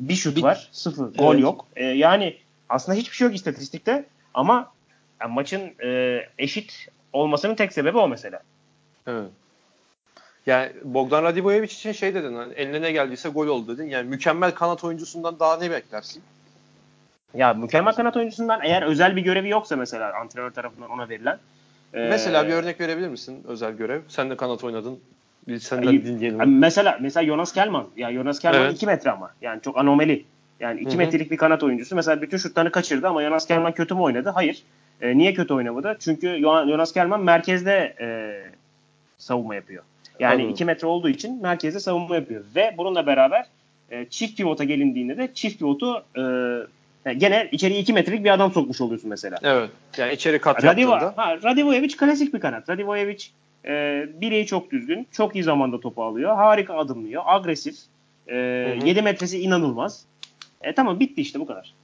[0.00, 0.68] Bir şut Bir- var.
[0.72, 1.14] Sıfır.
[1.14, 1.42] Gol Evet.
[1.42, 1.66] yok.
[1.76, 2.36] E, yani
[2.68, 4.72] aslında hiçbir şey yok istatistikte ama
[5.20, 8.40] yani maçın e, eşit olmasının tek sebebi o mesela.
[9.06, 9.30] Evet.
[10.46, 13.88] Yani Bogdan Radivojevic için şey dedin hani eline ne geldiyse gol oldu dedin.
[13.88, 16.22] Yani mükemmel kanat oyuncusundan daha ne beklersin?
[17.34, 21.38] Ya mükemmel kanat oyuncusundan eğer özel bir görevi yoksa mesela antrenör tarafından ona verilen.
[21.92, 24.00] Mesela ee, bir örnek verebilir misin özel görev?
[24.08, 24.98] Sen de kanat oynadın.
[25.48, 26.38] Bir senden Ay- dinleyelim.
[26.38, 27.86] Yani mesela mesela Jonas Kelman.
[27.96, 28.76] Ya Jonas Kelman Evet.
[28.76, 29.30] 2 metre ama.
[29.42, 30.24] Yani çok anomali.
[30.60, 30.98] Yani 2 Hı hı.
[30.98, 31.96] metrelik bir kanat oyuncusu.
[31.96, 34.28] Mesela bütün şutlarını kaçırdı ama Jonas Kelman kötü mü oynadı?
[34.28, 34.62] Hayır.
[35.00, 35.96] E, niye kötü oynamadı?
[36.00, 38.08] Çünkü Jonas Kelman merkezde e,
[39.18, 39.82] savunma yapıyor.
[40.20, 40.50] Yani Anladım.
[40.50, 42.44] 2 metre olduğu için merkezde savunma yapıyor.
[42.56, 43.46] Ve bununla beraber
[43.90, 46.22] e, çift pivota gelindiğinde de çift pivotu e,
[47.08, 49.38] yani gene içeriye 2 metrelik bir adam sokmuş oluyorsun mesela.
[49.42, 49.70] Evet.
[49.96, 51.12] Yani içeri kat Radivo, yaptığında.
[51.16, 52.68] ha, Radivojevic klasik bir kanat.
[52.68, 53.24] Radivojevic
[53.64, 55.06] e, bileği çok düzgün.
[55.12, 56.34] Çok iyi zamanda topu alıyor.
[56.36, 57.22] Harika adımlıyor.
[57.26, 57.76] Agresif.
[58.28, 58.34] E,
[58.78, 58.86] Hı hı.
[58.86, 60.04] 7 metresi inanılmaz.
[60.62, 61.74] E tamam bitti işte bu kadar.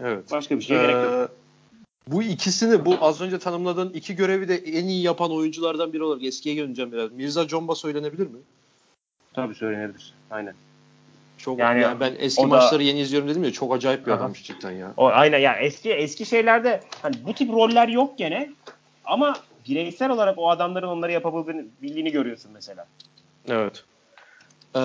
[0.00, 0.32] Evet.
[0.32, 1.12] Başka bir şeye gerek yok.
[1.12, 6.02] Ee, Bu ikisini, bu az önce tanımladığın iki görevi de en iyi yapan oyunculardan biri
[6.02, 7.12] olarak eskiye döneceğim biraz.
[7.12, 8.38] Mirza Comba söylenebilir mi?
[9.34, 10.12] Tabii söylenebilir.
[10.30, 10.54] Aynen.
[11.38, 14.18] Çok Yani yani, ben eski da- maçları yeni izliyorum dedim ya çok acayip bir Aha.
[14.18, 14.94] adammış cidden ya.
[14.96, 18.50] O aynen ya eski eski şeylerde hani bu tip roller yok gene
[19.04, 19.36] ama
[19.68, 22.86] bireysel olarak o adamların onları yapabildiğini bildiğini görüyorsun mesela.
[23.48, 23.84] Evet.
[24.76, 24.80] Ee,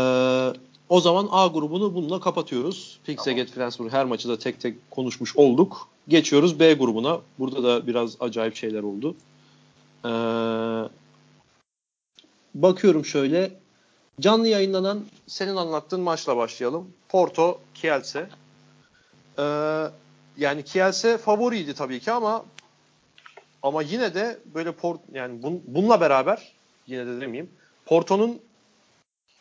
[0.90, 3.00] o zaman A grubunu bununla kapatıyoruz.
[3.06, 5.88] Pixaget Flensburg her maçı da tek tek konuşmuş olduk.
[6.08, 7.20] Geçiyoruz B grubuna.
[7.40, 9.16] Burada da biraz acayip şeyler oldu.
[10.06, 10.10] Ee,
[12.56, 13.52] bakıyorum şöyle.
[14.20, 16.94] Canlı yayınlanan senin anlattığın maçla başlayalım.
[17.10, 18.26] Porto Kielce.
[19.40, 19.44] Ee,
[20.38, 22.46] yani Kielce favoriydi tabii ki ama
[23.64, 26.52] ama yine de böyle Port yani bun, bununla beraber
[26.88, 27.50] yine de demeyeyim.
[27.86, 28.40] Porto'nun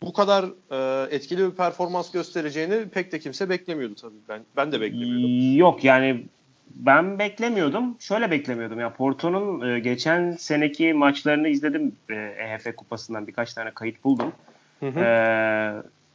[0.01, 4.15] bu kadar e, etkili bir performans göstereceğini pek de kimse beklemiyordu tabii.
[4.29, 5.57] Ben ben de beklemiyordum.
[5.57, 6.25] Yok yani
[6.69, 7.95] ben beklemiyordum.
[7.99, 14.03] Şöyle beklemiyordum ya Porto'nun e, geçen seneki maçlarını izledim e, EHF kupasından birkaç tane kayıt
[14.03, 14.33] buldum.
[14.79, 14.85] Hı.
[14.85, 15.05] E,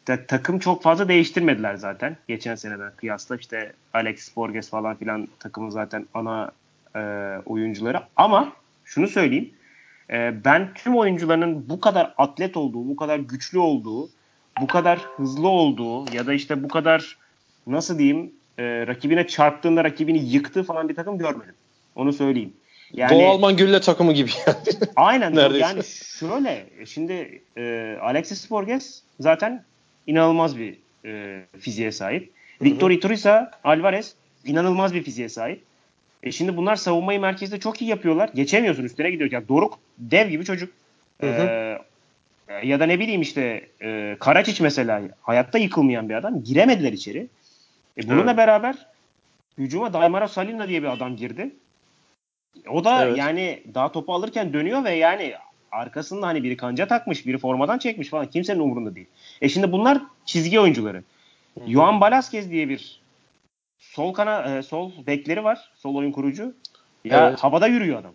[0.05, 5.70] ta- takım çok fazla değiştirmediler zaten geçen seneden kıyasla işte Alex Borges falan filan takımın
[5.70, 6.50] zaten ana
[6.96, 7.00] e,
[7.46, 8.53] oyuncuları ama
[8.85, 9.50] şunu söyleyeyim
[10.11, 14.09] e, ben tüm oyuncuların bu kadar atlet olduğu, bu kadar güçlü olduğu,
[14.61, 17.18] bu kadar hızlı olduğu ya da işte bu kadar
[17.66, 21.55] nasıl diyeyim e, rakibine çarptığında rakibini yıktığı falan bir takım görmedim.
[21.94, 22.53] Onu söyleyeyim.
[22.92, 24.57] Yani Doğu Alman Gülle takımı gibi yani.
[24.97, 25.66] aynen Neredeyse.
[25.66, 25.83] yani
[26.18, 29.64] şöyle şimdi e, Alexis Borges zaten
[30.07, 32.31] inanılmaz bir e, fiziğe sahip.
[32.62, 35.62] Victor Iturriza Alvarez inanılmaz bir fiziğe sahip.
[36.23, 38.31] E şimdi bunlar savunmayı merkezde çok iyi yapıyorlar.
[38.35, 39.33] Geçemiyorsun üstüne gidiyor.
[39.33, 40.73] Yani Doruk dev gibi çocuk.
[41.20, 41.42] Hı hı.
[41.42, 41.79] E,
[42.62, 46.42] ya da ne bileyim işte e, Karaçiç mesela hayatta yıkılmayan bir adam.
[46.44, 47.27] Giremediler içeri.
[47.99, 48.37] E, bununla Evet.
[48.37, 48.75] beraber
[49.59, 51.51] hücuma Daimara Salina diye bir adam girdi.
[52.69, 53.19] O da Evet.
[53.19, 55.35] yani daha topu alırken dönüyor ve yani
[55.73, 58.27] arkasında hani biri kanca takmış, biri formadan çekmiş falan.
[58.27, 59.07] Kimsenin umurunda değil.
[59.40, 61.03] E şimdi bunlar çizgi oyuncuları.
[61.67, 63.01] Juan Balasquez diye bir
[63.79, 65.71] sol kana e, sol bekleri var.
[65.77, 66.55] Sol oyun kurucu.
[67.05, 67.38] Ya Evet.
[67.38, 68.12] havada yürüyor adam.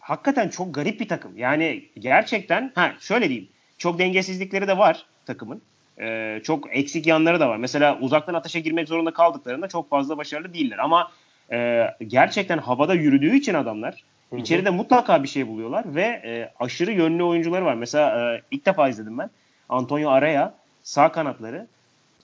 [0.00, 1.38] Hakikaten çok garip bir takım.
[1.38, 3.48] Yani gerçekten ha şöyle diyeyim.
[3.78, 5.62] Çok dengesizlikleri de var takımın.
[6.00, 7.56] Ee, çok eksik yanları da var.
[7.56, 10.78] Mesela uzaktan ateşe girmek zorunda kaldıklarında çok fazla başarılı değiller.
[10.78, 11.10] Ama
[11.52, 14.40] e, gerçekten havada yürüdüğü için adamlar Hı hı.
[14.40, 17.74] içeride mutlaka bir şey buluyorlar ve e, aşırı yönlü oyuncuları var.
[17.74, 19.30] Mesela e, ilk defa izledim ben.
[19.68, 21.66] Antonio Araya sağ kanatları.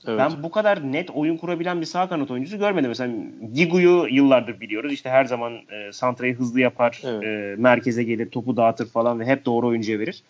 [0.07, 0.19] Evet.
[0.19, 2.89] Ben bu kadar net oyun kurabilen bir sağ kanat oyuncusu görmedim.
[2.89, 3.15] Mesela
[3.53, 4.93] Gigu'yu yıllardır biliyoruz.
[4.93, 7.25] İşte her zaman e, santrayı hızlı yapar, Evet.
[7.25, 10.23] e, merkeze gelir, topu dağıtır falan ve hep doğru oyuncuya verir.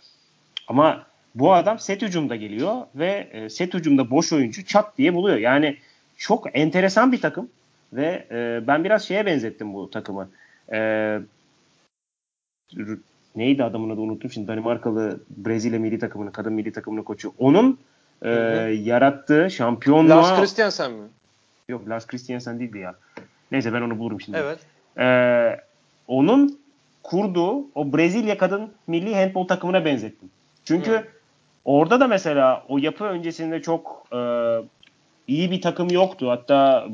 [0.69, 5.37] Ama bu adam set hücumda geliyor ve e, set hücumda boş oyuncu çat diye buluyor.
[5.37, 5.77] Yani
[6.17, 7.49] çok enteresan bir takım
[7.93, 10.29] ve e, ben biraz şeye benzettim bu takımı.
[10.73, 11.21] E,
[13.37, 17.33] neydi adamın adı unuttum şimdi Danimarkalı Brezilya milli takımının kadın milli takımının koçu.
[17.39, 17.79] Onun
[18.23, 18.71] e, Hı hı.
[18.71, 21.09] yarattığı şampiyonluğa Lars Christiansen mi?
[21.69, 22.95] Yok Lars Christiansen değildi ya.
[23.53, 24.39] Neyse ben onu bulurum şimdi.
[24.39, 24.59] Evet.
[24.99, 25.61] Ee,
[26.09, 26.59] onun
[27.03, 30.31] kurduğu o Brezilya kadın milli handbol takımına benzettim.
[30.65, 31.05] Çünkü Hı.
[31.65, 34.19] orada da mesela o yapı öncesinde çok e,
[35.27, 36.31] iyi bir takım yoktu.
[36.31, 36.87] Hatta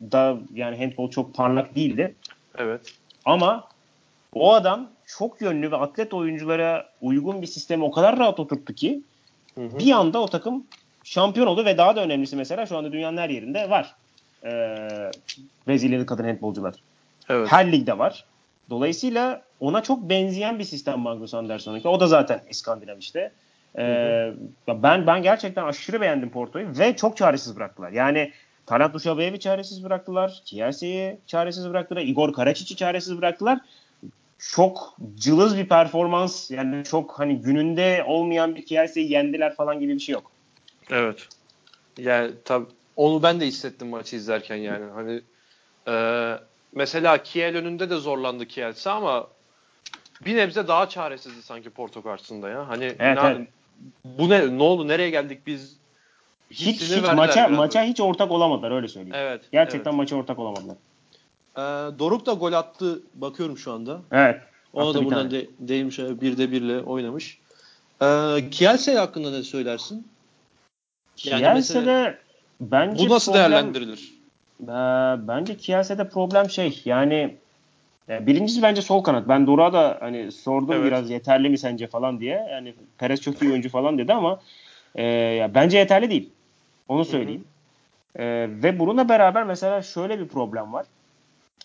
[0.00, 2.14] Brezilya'da yani handbol çok parlak değildi.
[2.58, 2.80] Evet.
[3.24, 3.68] Ama
[4.34, 9.02] o adam çok yönlü ve atlet oyunculara uygun bir sistemi o kadar rahat oturttu ki
[9.54, 9.78] Hı hı.
[9.78, 10.64] bir anda o takım
[11.04, 13.94] şampiyon oldu ve daha da önemlisi mesela şu anda dünyanın her yerinde var.
[14.44, 15.10] Ee,
[15.68, 16.74] Brezilyalı kadın handbolcular.
[17.28, 17.52] Evet.
[17.52, 18.24] Her ligde var.
[18.70, 21.88] Dolayısıyla ona çok benzeyen bir sistem Magnus Andersson'unki.
[21.88, 23.32] O da zaten İskandinav işte.
[23.78, 24.32] Ee,
[24.68, 27.92] ben ben gerçekten aşırı beğendim Porto'yu ve çok çaresiz bıraktılar.
[27.92, 28.32] Yani
[28.66, 30.42] Talat Duşabayev'i çaresiz bıraktılar.
[30.44, 32.02] Kielce'yi çaresiz bıraktılar.
[32.02, 33.58] Igor Karaçic'i çaresiz bıraktılar.
[34.38, 40.00] çok cılız bir performans yani çok hani gününde olmayan bir Kielce'yi yendiler falan gibi bir
[40.00, 40.30] şey yok.
[40.90, 41.28] Evet.
[41.98, 44.84] Yani tabii onu ben de hissettim maçı izlerken yani.
[44.90, 45.20] Hani
[45.88, 45.94] e,
[46.72, 49.26] mesela Kiel önünde de zorlandı Kielce ama
[50.24, 52.68] bir nebze daha çaresizdi sanki Porto karşısında ya.
[52.68, 53.48] Hani Evet, ne, evet.
[54.04, 55.79] bu ne ne oldu nereye geldik biz?
[56.50, 59.16] Hiç hiç maça biraz maça hiç ortak olamadılar öyle söyleyeyim.
[59.18, 59.42] Evet.
[59.52, 59.98] Gerçekten evet.
[59.98, 60.76] maça ortak olamadılar.
[61.56, 64.00] Ee, Doruk da gol attı bakıyorum şu anda.
[64.12, 64.40] Evet.
[64.72, 67.38] Ona da buradan de, değmiş bir de birle oynamış.
[68.02, 68.06] Ee,
[68.50, 70.08] Kielse hakkında ne söylersin?
[71.24, 72.14] Yani Kielce'de mesela-
[72.60, 74.14] bence Bu nasıl problem- değerlendirilir?
[74.62, 74.66] Ee,
[75.28, 77.36] bence Kielce'de problem şey yani
[78.08, 79.28] e, birincisi bence sol kanat.
[79.28, 80.84] Ben Doruk'a da hani sordum Evet.
[80.86, 82.46] biraz yeterli mi sence falan diye.
[82.50, 84.40] Yani Perez çok iyi oyuncu falan dedi ama
[84.94, 86.30] e, ya bence yeterli değil.
[86.90, 87.44] Onu söyleyeyim.
[88.16, 88.24] E,
[88.62, 90.86] ve bununla beraber mesela şöyle bir problem var.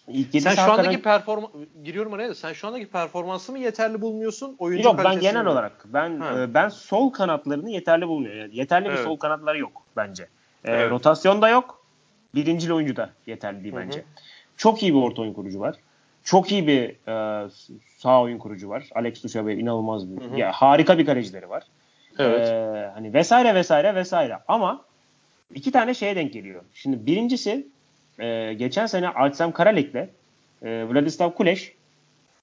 [0.07, 1.51] İlk Sen şu andaki performans
[1.83, 4.55] giriyorum araya da sen şu andaki performansı mı yeterli bulmuyorsun?
[4.59, 5.49] Oyuncu Yok ben genel mi?
[5.49, 6.41] olarak ben Ha.
[6.41, 8.39] e, ben sol kanatlarını yeterli bulmuyorum.
[8.41, 9.03] Yani yeterli bir Evet.
[9.03, 10.23] sol kanatları yok bence.
[10.23, 10.91] E, Evet.
[10.91, 11.85] Rotasyonda yok.
[12.35, 13.81] Birincil oyuncu da yeterli değil Hı hı.
[13.83, 14.03] bence.
[14.57, 15.75] Çok iyi bir orta oyun kurucu var.
[16.23, 17.49] Çok iyi bir e,
[17.97, 18.89] sağ oyun kurucu var.
[18.95, 20.21] Alex Duşabe inanılmaz bir.
[20.21, 20.37] Hı hı.
[20.39, 21.63] Ya harika bir kalecileri var.
[22.19, 22.47] Evet.
[22.47, 24.39] E, hani vesaire vesaire vesaire.
[24.47, 24.85] Ama
[25.53, 26.61] iki tane şeye denk geliyor.
[26.73, 27.67] Şimdi birincisi
[28.19, 30.09] e, geçen sene Altsem Karalek'le e,
[30.63, 31.73] Vladislav Kuleş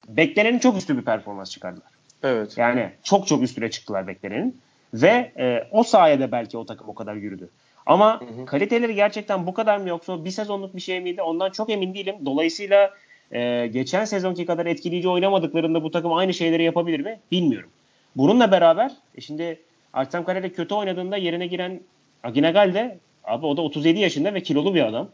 [0.09, 1.89] beklenenin çok üstü bir performans çıkardılar.
[2.23, 2.59] evet.
[2.59, 4.61] Yani çok çok üstüne çıktılar beklenenin.
[4.95, 7.49] Ve e, o sayede belki o takım o kadar yürüdü.
[7.87, 8.45] Ama Hı hı.
[8.47, 11.23] kaliteleri gerçekten bu kadar mı yoksa bir sezonluk bir şey miydi?
[11.23, 12.15] Ondan çok emin değilim.
[12.25, 12.91] Dolayısıyla
[13.33, 17.21] e, geçen sezonki kadar etkileyici oynamadıklarında bu takım aynı şeyleri yapabilir mi?
[17.33, 17.71] Bilmiyorum.
[18.17, 19.61] Bununla beraber e, şimdi
[19.93, 21.81] Artem Karele kötü oynadığında yerine giren
[22.23, 25.09] Aginagal de abi o da 37 yaşında ve kilolu bir adam.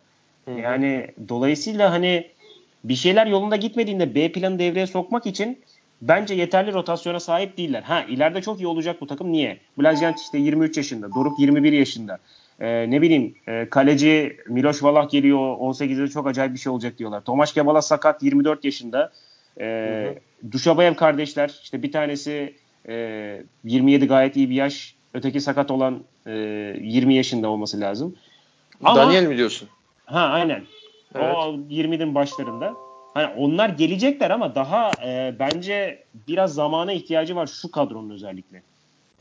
[0.44, 0.51] Hı.
[0.51, 2.27] Yani dolayısıyla hani
[2.85, 5.59] bir şeyler yolunda gitmediğinde B planı devreye sokmak için
[6.03, 7.83] bence yeterli rotasyona sahip değiller.
[7.83, 9.33] Ha ileride çok iyi olacak bu takım.
[9.33, 9.59] Niye?
[9.79, 11.14] Blazjant işte 23 yaşında.
[11.14, 12.18] Doruk 21 yaşında.
[12.61, 17.21] Ee, ne bileyim e, kaleci Miloš Valak geliyor 18'de çok acayip bir şey olacak diyorlar.
[17.25, 19.12] Tomaş Kebala sakat 24 yaşında.
[19.61, 20.14] Ee,
[20.53, 22.55] Duşabayev kardeşler işte bir tanesi
[22.88, 24.94] e, 27 gayet iyi bir yaş.
[25.14, 26.33] Öteki sakat olan e,
[26.81, 28.16] 20 yaşında olması lazım.
[28.85, 29.68] Ama- Daniel mi diyorsun?
[30.07, 30.64] Ha aynen.
[31.14, 31.35] Evet.
[31.37, 32.75] O 20'nin başlarında.
[33.14, 38.62] Hani onlar gelecekler ama daha e, bence biraz zamana ihtiyacı var şu kadronun özellikle.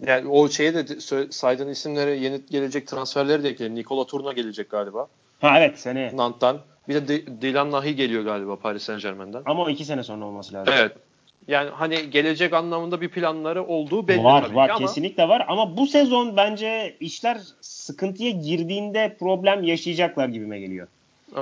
[0.08, 0.86] Yani o şeye de
[1.32, 3.76] saydığın isimlere yeni gelecek transferleri de ekleyelim.
[3.76, 5.08] Nikola Turna gelecek galiba.
[5.42, 6.18] Ha evet seneye.
[6.18, 6.58] Nant'tan.
[6.90, 9.42] Bir de D- Dylan Nahi geliyor galiba Paris Saint Germain'den.
[9.46, 10.74] Ama o iki sene sonra olması lazım.
[10.78, 10.92] Evet.
[11.48, 15.46] Yani hani gelecek anlamında bir planları olduğu belli var tabii var ki ama kesinlikle var
[15.48, 20.88] ama bu sezon bence işler sıkıntıya girdiğinde problem yaşayacaklar gibime geliyor.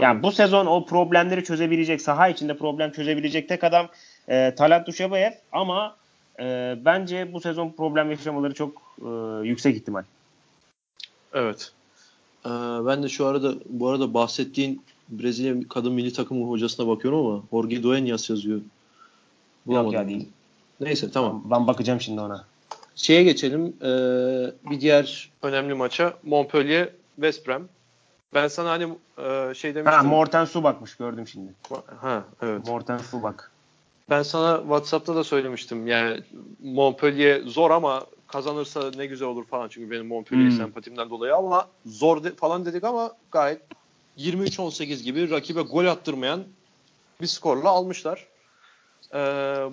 [0.01, 3.87] Yani bu sezon o problemleri çözebilecek, saha içinde problem çözebilecek tek adam
[4.27, 5.95] e, Talat Duşabayev ama
[6.39, 9.09] e, bence bu sezon problem yaşamaları çok e,
[9.47, 10.03] yüksek ihtimal.
[11.33, 11.71] Evet.
[12.45, 12.49] Ee,
[12.85, 17.75] ben de şu arada bu arada bahsettiğin Brezilya kadın milli takımı hocasına bakıyorum ama Jorge
[17.75, 18.61] Dueñas yazıyor.
[19.65, 19.93] Bulamadım.
[19.93, 20.29] ya değil.
[20.79, 21.43] Neyse tamam.
[21.45, 22.45] Ben bakacağım şimdi ona.
[22.95, 23.75] Şeye geçelim.
[23.81, 23.87] Ee,
[24.71, 27.69] bir diğer önemli maça Montpellier West Brom.
[28.33, 28.83] Ben sana hani
[29.17, 29.85] e, şey demiştim.
[29.99, 31.53] Ha Morten Subak'mış gördüm şimdi.
[32.01, 32.67] Ha, evet.
[32.67, 33.51] Morten Subak.
[34.09, 35.87] Ben sana WhatsApp'ta da söylemiştim.
[35.87, 36.21] Yani
[36.63, 39.67] Montpellier zor ama kazanırsa ne güzel olur falan.
[39.67, 40.57] Çünkü benim Montpellier Hmm.
[40.57, 43.61] sempatimden dolayı ama zor de- falan dedik ama gayet
[44.17, 46.43] 23-18 gibi rakibe gol attırmayan
[47.21, 48.25] bir skorla almışlar.
[49.13, 49.17] Ee,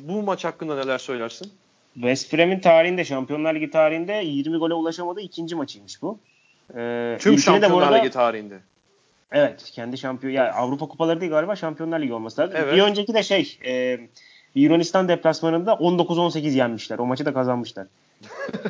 [0.03, 1.53] bu maç hakkında neler söylersin?
[1.95, 6.19] West Brom'in tarihinde, Şampiyonlar Ligi tarihinde 20 gole ulaşamadığı ikinci maçıymış bu.
[6.77, 8.59] Ee, Tüm Şampiyonlar arada- Ligi tarihinde.
[9.33, 12.57] Evet, kendi şampiyon ya Avrupa kupaları değil galiba Şampiyonlar Ligi olması lazım.
[12.59, 12.75] Evet.
[12.75, 14.01] Bir önceki de şey, e,
[14.55, 16.99] Yunanistan deplasmanında 19-18 yenmişler.
[16.99, 17.87] O maçı da kazanmışlar.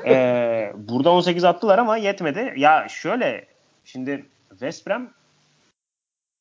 [0.06, 2.54] Ee, burada 18 attılar ama yetmedi.
[2.56, 3.46] Ya şöyle,
[3.84, 5.10] şimdi West Brom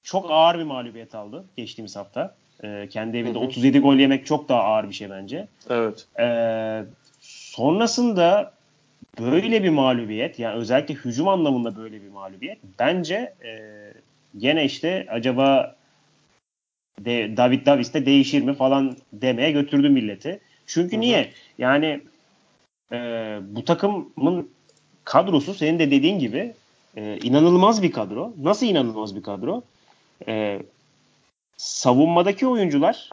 [0.03, 2.35] çok ağır bir mağlubiyet aldı geçtiğimiz hafta.
[2.63, 3.45] Ee, kendi evinde Hı hı.
[3.45, 5.47] 37 gol yemek çok daha ağır bir şey bence.
[5.69, 6.07] Evet.
[6.19, 6.83] Ee,
[7.21, 8.53] sonrasında
[9.19, 13.61] böyle bir mağlubiyet yani özellikle hücum anlamında böyle bir mağlubiyet bence e,
[14.37, 15.75] gene işte acaba
[16.99, 20.39] de, David Davis de değişir mi falan demeye götürdü milleti.
[20.65, 21.01] Çünkü Hı hı.
[21.01, 21.31] niye?
[21.57, 22.01] Yani
[22.91, 22.97] e,
[23.41, 24.49] bu takımın
[25.03, 26.53] kadrosu senin de dediğin gibi
[26.97, 28.33] e, inanılmaz bir kadro.
[28.41, 29.63] Nasıl inanılmaz bir kadro?
[30.27, 30.61] E,
[31.65, 33.09] savunmadaki oyuncular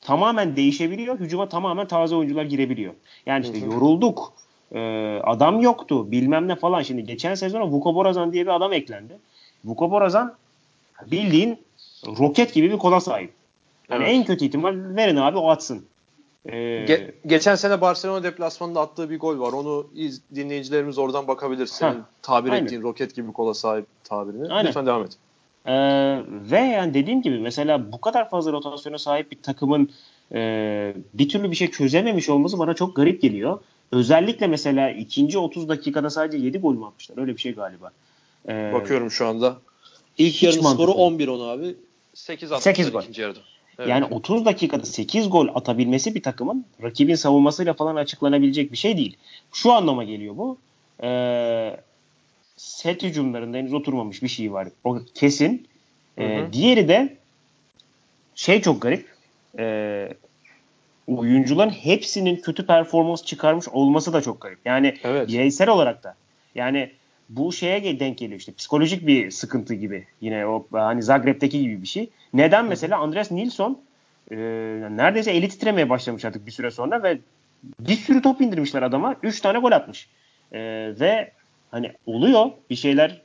[0.00, 1.20] tamamen değişebiliyor.
[1.20, 2.94] Hücuma tamamen taze oyuncular girebiliyor.
[3.26, 4.32] Yani işte yorulduk.
[4.72, 4.80] e,
[5.24, 6.10] adam yoktu.
[6.10, 6.82] Bilmem ne falan.
[6.82, 9.18] Şimdi geçen sezona Vuko Borazan diye bir adam eklendi.
[9.64, 10.34] Vuko Borazan
[11.10, 11.58] bildiğin
[12.06, 13.32] roket gibi bir kola sahip.
[13.90, 14.14] Yani Evet.
[14.14, 15.84] en kötü ihtimal verin abi o atsın.
[16.46, 19.52] Ee, Ge- geçen sene Barcelona deplasmanında attığı bir gol var.
[19.52, 21.66] Onu iz- dinleyicilerimiz oradan bakabilir.
[21.66, 22.64] Senin Ha, tabir aynen.
[22.64, 24.52] ettiğin roket gibi kola sahip tabirini.
[24.52, 24.68] Aynen.
[24.68, 25.16] Lütfen devam et.
[25.66, 25.72] Ee,
[26.28, 29.90] ve yani dediğim gibi mesela bu kadar fazla rotasyona sahip bir takımın
[30.32, 33.60] e, bir türlü bir şey çözememiş olması bana çok garip geliyor.
[33.92, 37.18] Özellikle mesela ikinci 30 dakikada sadece 7 gol mü atmışlar?
[37.18, 37.90] Öyle bir şey galiba.
[38.48, 39.56] Ee, Bakıyorum şu anda.
[40.18, 41.74] İlk yarının skoru 11-10 abi.
[42.14, 43.02] 8 atmışlar 8 gol.
[43.02, 43.38] ikinci yarıda.
[43.78, 43.88] Evet.
[43.88, 49.16] Yani 30 dakikada 8 gol atabilmesi bir takımın rakibin savunmasıyla falan açıklanabilecek bir şey değil.
[49.52, 50.58] Şu anlama geliyor bu.
[51.02, 51.76] Ee,
[52.60, 54.68] set hücumlarında henüz oturmamış bir şey var.
[54.84, 55.68] O kesin.
[56.18, 56.52] Ee, Hı hı.
[56.52, 57.16] Diğeri de
[58.34, 59.06] şey çok garip.
[59.58, 60.08] Ee,
[61.06, 64.58] oyuncuların hepsinin kötü performans çıkarmış olması da çok garip.
[64.64, 65.28] Yani Evet.
[65.28, 66.14] bireysel olarak da.
[66.54, 66.90] Yani
[67.28, 71.86] bu şeye denk geliyor işte psikolojik bir sıkıntı gibi yine o hani Zagreb'teki gibi bir
[71.86, 72.10] şey.
[72.34, 73.80] Neden mesela Andreas Nilsson
[74.30, 74.36] e,
[74.90, 77.18] neredeyse eli titremeye başlamış artık bir süre sonra ve
[77.80, 79.16] bir sürü top indirmişler adama.
[79.22, 80.08] 3 tane gol atmış.
[80.52, 80.60] E,
[81.00, 81.32] ve
[81.70, 83.22] hani oluyor bir şeyler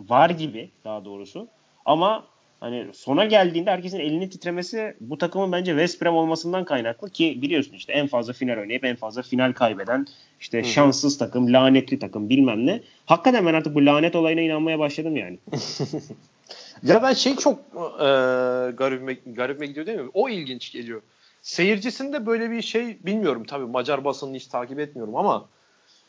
[0.00, 1.48] var gibi daha doğrusu.
[1.84, 2.24] Ama
[2.60, 7.74] hani sona geldiğinde herkesin elini titremesi bu takımın bence West Brom olmasından kaynaklı ki biliyorsun
[7.74, 10.06] işte en fazla final oynayıp en fazla final kaybeden
[10.40, 12.80] işte şanssız takım, lanetli takım bilmem ne.
[13.06, 15.38] Hakikaten ben artık bu lanet olayına inanmaya başladım yani.
[16.82, 18.08] Ya ben şey çok e,
[18.70, 20.10] garibime, garibime gidiyor değil mi?
[20.14, 21.02] O ilginç geliyor.
[21.42, 25.48] Seyircisinde böyle bir şey bilmiyorum tabii Macar basınını hiç takip etmiyorum ama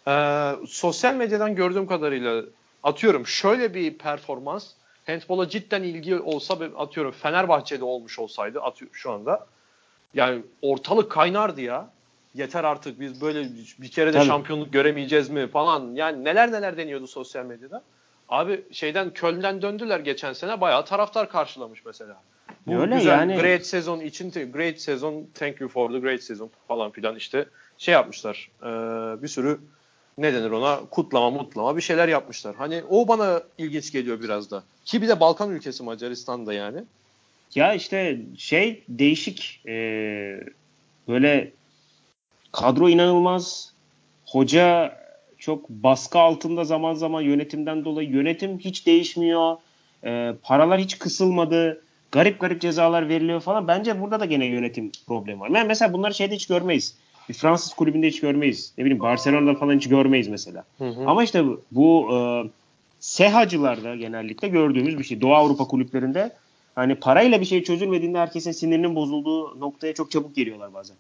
[0.08, 2.44] e, sosyal medyadan gördüğüm kadarıyla
[2.84, 4.72] atıyorum şöyle bir performans
[5.08, 9.48] handbola cidden ilgi olsa atıyorum Fenerbahçe'de olmuş olsaydı atıyor şu anda
[10.14, 11.90] yani ortalık kaynardı ya.
[12.34, 13.48] Yeter artık biz böyle
[13.80, 14.28] bir kere de Tabii.
[14.28, 15.96] şampiyonluk göremeyeceğiz mi falan.
[15.96, 17.84] Yani neler neler deniyordu sosyal medyada.
[18.30, 22.22] Abi şeyden Köln'den döndüler geçen sene bayağı taraftar karşılamış mesela.
[22.68, 23.36] Bu Öyle güzel yani.
[23.42, 27.46] great sezon için great sezon thank you for the great sezon falan filan işte
[27.78, 28.52] şey yapmışlar.
[28.62, 28.66] Ee,
[29.22, 29.60] bir sürü
[30.18, 32.56] ne denir ona kutlama mutlama bir şeyler yapmışlar.
[32.56, 34.64] Hani o bana ilginç geliyor biraz da.
[34.86, 36.84] Ki bir de Balkan ülkesi Macaristan'da yani.
[37.56, 39.74] Ya işte şey değişik e,
[41.08, 41.52] böyle
[42.52, 43.74] kadro inanılmaz
[44.26, 44.98] hoca
[45.38, 49.58] çok baskı altında zaman zaman yönetimden dolayı yönetim hiç değişmiyor
[50.04, 55.40] E, paralar hiç kısılmadı garip garip cezalar veriliyor falan bence burada da gene yönetim problemi
[55.40, 55.50] var.
[55.50, 56.96] Yani mesela bunları şeyde hiç görmeyiz.
[57.30, 58.74] Bir Fransız kulübünde hiç görmeyiz.
[58.78, 60.66] Ne bileyim Barcelona'da falan hiç görmeyiz mesela.
[60.80, 62.18] Ama işte bu, bu e,
[63.00, 65.22] sehacılarda genellikle gördüğümüz bir şey.
[65.22, 66.36] Doğu Avrupa kulüplerinde
[66.76, 70.98] hani parayla bir şey çözülmediğinde herkesin sinirinin bozulduğu noktaya çok çabuk geliyorlar bazen.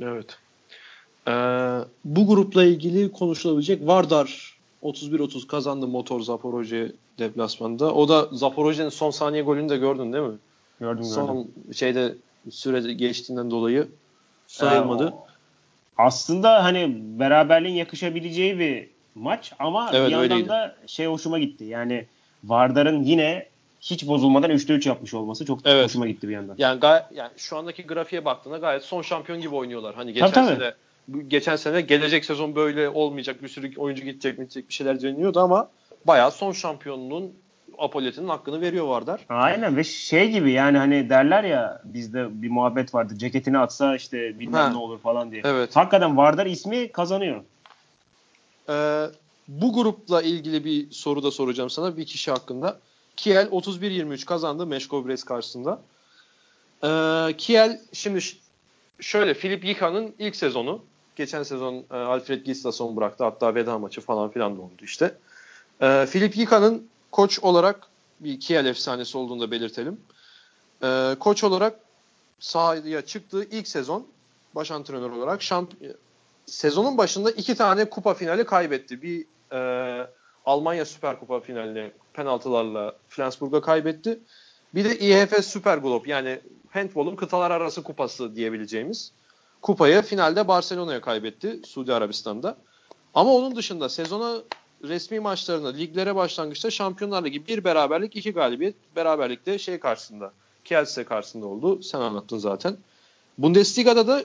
[0.00, 0.38] Evet.
[1.28, 1.32] Ee,
[2.04, 7.94] bu grupla ilgili konuşulabilecek Vardar 31-30 kazandı Motor Zaporoje deplasmanında.
[7.94, 10.38] O da Zaporoje'nin son saniye golünü de gördün değil mi?
[10.80, 12.14] Gördüm Son şeyde
[12.50, 13.88] süre geçtiğinden dolayı
[14.46, 15.14] sayılmadı.
[15.28, 15.31] Ee,
[16.06, 20.48] aslında hani beraberliğin yakışabileceği bir maç ama Evet, bir yandan öyleydi.
[20.48, 21.64] da şey hoşuma gitti.
[21.64, 22.06] Yani
[22.44, 23.46] Vardar'ın yine
[23.80, 25.84] hiç bozulmadan 3'te 3 yapmış olması çok Evet.
[25.84, 26.54] hoşuma gitti bir yandan.
[26.58, 29.94] Yani, gay- yani şu andaki grafiğe baktığında gayet son şampiyon gibi oynuyorlar.
[29.94, 30.58] Hani geçen Tabii, tabii.
[30.60, 30.74] sene
[31.08, 35.40] bu- geçen sene gelecek sezon böyle olmayacak bir sürü oyuncu gidecek gidecek bir şeyler deniyordu
[35.40, 35.68] ama
[36.06, 37.32] bayağı son şampiyonluğun
[37.78, 39.20] apoletinin hakkını veriyor Vardar.
[39.28, 44.40] Aynen ve şey gibi yani hani derler ya bizde bir muhabbet vardı ceketini atsa işte
[44.40, 44.70] bilmem Ha.
[44.70, 45.42] ne olur falan diye.
[45.44, 45.76] Evet.
[45.76, 47.42] Hakikaten Vardar ismi kazanıyor.
[48.68, 49.06] Ee,
[49.48, 52.78] bu grupla ilgili bir soru da soracağım sana bir kişi hakkında.
[53.16, 55.80] Kiel 31-23 kazandı Meşko Brest karşısında.
[56.84, 58.20] Ee, Kiel şimdi
[59.00, 60.82] şöyle Filip Yika'nın ilk sezonu.
[61.16, 63.24] Geçen sezon e, Alfred Gislason bıraktı.
[63.24, 65.14] Hatta veda maçı falan filan da oldu işte.
[65.82, 67.86] Ee, Filip Yika'nın koç olarak
[68.20, 70.00] bir Kiel efsanesi olduğunu da belirtelim.
[70.82, 71.80] Ee, koç olarak
[72.40, 74.06] sahaya çıktığı ilk sezon
[74.54, 75.72] baş antrenör olarak şamp
[76.46, 79.02] sezonun başında iki tane kupa finali kaybetti.
[79.02, 80.06] Bir e,
[80.46, 84.20] Almanya Süper Kupa finalini penaltılarla Flensburg'a kaybetti.
[84.74, 89.12] Bir de IHF Süper Globe yani handbolun kıtalar arası kupası diyebileceğimiz
[89.62, 92.56] kupayı finalde Barcelona'ya kaybetti Suudi Arabistan'da.
[93.14, 94.42] Ama onun dışında sezona
[94.82, 98.74] resmi maçlarına, liglere başlangıçta Şampiyonlar Ligi bir beraberlik, iki galibiyet.
[98.96, 100.32] Beraberlikte şey karşısında,
[100.64, 101.82] Kielce karşısında oldu.
[101.82, 102.76] Sen anlattın zaten.
[103.38, 104.24] Bundesliga'da da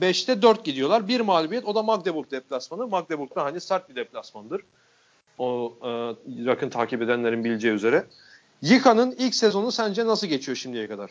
[0.00, 1.08] 5'te 4 gidiyorlar.
[1.08, 2.86] Bir mağlubiyet o da Magdeburg deplasmanı.
[2.86, 4.62] Magdeburg da hani sert bir deplasmandır.
[5.38, 5.88] O e,
[6.42, 8.04] yakın takip edenlerin bileceği üzere.
[8.62, 11.10] Yika'nın ilk sezonu sence nasıl geçiyor şimdiye kadar?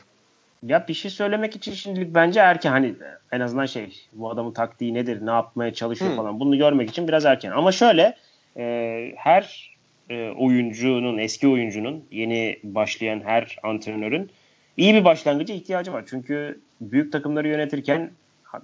[0.63, 2.95] Ya bir şey söylemek için şimdilik bence erken hani
[3.31, 6.15] en azından şey bu adamın taktiği nedir ne yapmaya çalışıyor Hı.
[6.15, 7.51] falan bunu görmek için biraz erken.
[7.51, 8.17] Ama şöyle
[8.57, 9.71] e, her
[10.09, 14.29] e, oyuncunun eski oyuncunun yeni başlayan her antrenörün
[14.77, 16.03] iyi bir başlangıca ihtiyacı var.
[16.09, 18.11] Çünkü büyük takımları yönetirken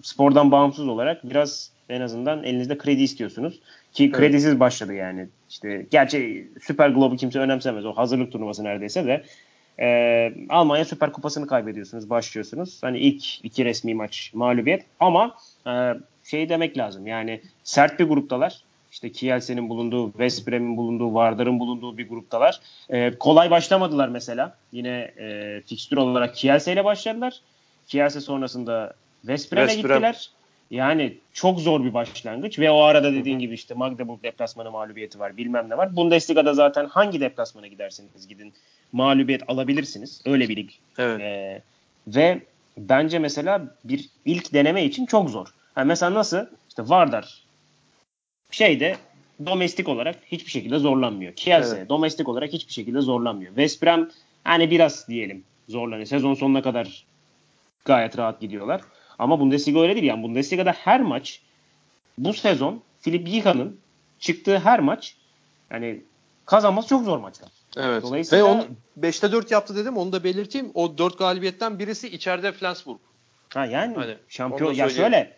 [0.02, 3.60] spordan bağımsız olarak biraz en azından elinizde kredi istiyorsunuz.
[3.94, 4.16] Ki Evet.
[4.16, 5.28] kredisiz başladı yani.
[5.50, 7.86] İşte gerçi Süper Globe'u kimse önemsemez.
[7.86, 9.24] O hazırlık turnuvası neredeyse de.
[9.80, 12.84] Ee, Almanya Süper Kupası'nı kaybediyorsunuz, başlıyorsunuz.
[12.84, 15.36] Hani ilk iki resmi maç mağlubiyet ama
[15.68, 17.08] e, şey demek lazım.
[17.08, 18.62] Yani sert bir gruptalar.
[18.94, 22.60] İşte Kielce'nin bulunduğu, West Brem'in bulunduğu, Vardar'ın bulunduğu bir gruptalar.
[22.90, 24.58] Ee, kolay başlamadılar mesela.
[24.72, 27.42] Yine e, fikstür olarak Kielce ile başladılar.
[27.88, 29.68] Kielce sonrasında West Brem.
[29.68, 30.30] gittiler.
[30.72, 35.38] Yani çok zor bir başlangıç ve o arada dediğin gibi işte Magdeburg deplasmanı mağlubiyeti var
[35.38, 35.96] bilmem ne var.
[35.96, 38.54] Bundesliga'da zaten hangi deplasmana giderseniz gidin
[38.92, 40.22] mağlubiyet alabilirsiniz.
[40.26, 40.70] Öyle bir lig.
[40.98, 41.22] Evet.
[41.22, 41.62] Ee,
[42.08, 42.42] ve
[42.78, 45.48] bence mesela bir ilk deneme için çok zor.
[45.76, 46.46] Ha, mesela nasıl?
[46.70, 47.43] İşte Vardar
[48.54, 48.98] şeyde
[49.46, 51.34] domestik olarak hiçbir şekilde zorlanmıyor.
[51.36, 51.90] Kielce Evet.
[51.90, 53.50] domestik olarak hiçbir şekilde zorlanmıyor.
[53.52, 54.10] West Brom
[54.44, 56.06] hani biraz diyelim zorlanıyor.
[56.06, 57.06] Sezon sonuna kadar
[57.86, 58.82] gayet rahat gidiyorlar.
[59.20, 60.06] Ama Bundesliga öyle değil.
[60.06, 61.42] Yani Bundesliga'da her maç
[62.18, 63.80] bu sezon Filip Yiha'nın
[64.20, 65.16] çıktığı her maç
[65.72, 66.02] yani
[66.46, 67.50] kazanması çok zor maçlar.
[67.78, 68.04] Evet.
[68.04, 68.66] Dolayısıyla- Ve onu
[68.98, 69.98] 5'te 4 yaptı dedim.
[69.98, 70.72] Onu da belirteyim.
[70.74, 73.00] O 4 galibiyetten birisi içeride Flensburg.
[73.54, 75.38] Ha yani Hani, şampiyon ya şöyle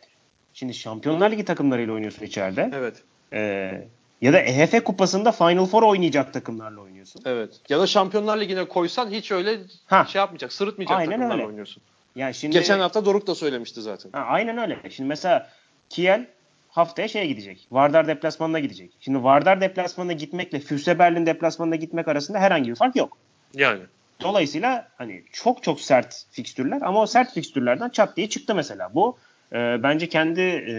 [0.56, 2.72] şimdi Şampiyonlar Ligi takımlarıyla oynuyorsun içeride.
[2.74, 3.04] Evet.
[3.34, 3.88] Ee,
[4.22, 7.22] ya da EHF kupasında Final Four oynayacak takımlarla oynuyorsun.
[7.26, 7.50] Evet.
[7.70, 10.06] Ya da Şampiyonlar Ligi'ne koysan hiç öyle Ha.
[10.06, 11.46] şey yapmayacak, sırıtmayacak Aynen takımlarla öyle.
[11.46, 11.84] oynuyorsun.
[12.16, 14.10] Yani şimdi Geçen hafta Doruk da söylemişti zaten.
[14.14, 14.78] Ha, aynen öyle.
[14.90, 15.50] Şimdi mesela
[15.90, 16.28] Kiel
[16.70, 17.68] haftaya şeye gidecek.
[17.72, 18.92] Vardar deplasmanına gidecek.
[19.00, 23.18] Şimdi Vardar deplasmanına gitmekle Füse Berlin deplasmanına gitmek arasında herhangi bir fark yok.
[23.54, 23.82] Yani.
[24.22, 28.94] Dolayısıyla hani çok çok sert fikstürler ama o sert fikstürlerden çat diye çıktı mesela.
[28.96, 29.18] Bu
[29.56, 30.76] e, bence kendi e,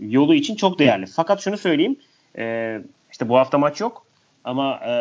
[0.00, 1.06] yolu için çok değerli.
[1.06, 1.96] Fakat şunu söyleyeyim.
[2.38, 2.78] E,
[3.12, 4.06] işte bu hafta maç yok
[4.44, 4.92] ama e,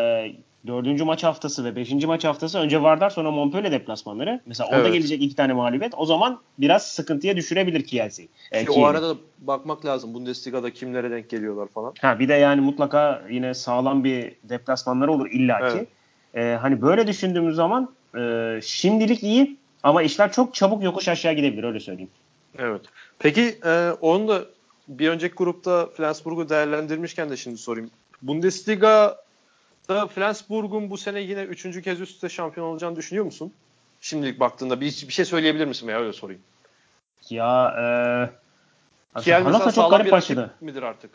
[0.67, 4.39] dördüncü maç haftası ve beşinci maç haftası önce Vardar sonra Montpellier deplasmanları.
[4.45, 4.93] Mesela orada Evet.
[4.93, 5.93] gelecek iki tane mağlubiyet.
[5.97, 8.29] O zaman biraz sıkıntıya düşürebilir Kielce'yi.
[8.51, 11.93] E, Ki o arada da bakmak lazım Bundesliga'da kimlere denk geliyorlar falan.
[12.01, 15.77] Ha bir de yani mutlaka yine sağlam bir deplasmanları olur illaki.
[15.77, 15.87] Evet.
[16.35, 21.63] Ee, hani böyle düşündüğümüz zaman e, şimdilik iyi ama işler çok çabuk yokuş aşağı gidebilir
[21.63, 22.09] öyle söyleyeyim.
[22.57, 22.81] Evet.
[23.19, 24.45] Peki e, onu da
[24.87, 27.91] bir önceki grupta Flensburg'u değerlendirmişken de şimdi sorayım.
[28.21, 33.53] Bundesliga'da Flensburg'un bu sene yine üçüncü kez üst üste şampiyon olacağını düşünüyor musun?
[34.01, 36.41] Şimdilik baktığında bir, bir şey söyleyebilir misin veya öyle sorayım.
[37.29, 37.75] Ya
[39.15, 40.51] e, Kiel Hannover çok garip başladı.
[40.61, 41.11] midir artık?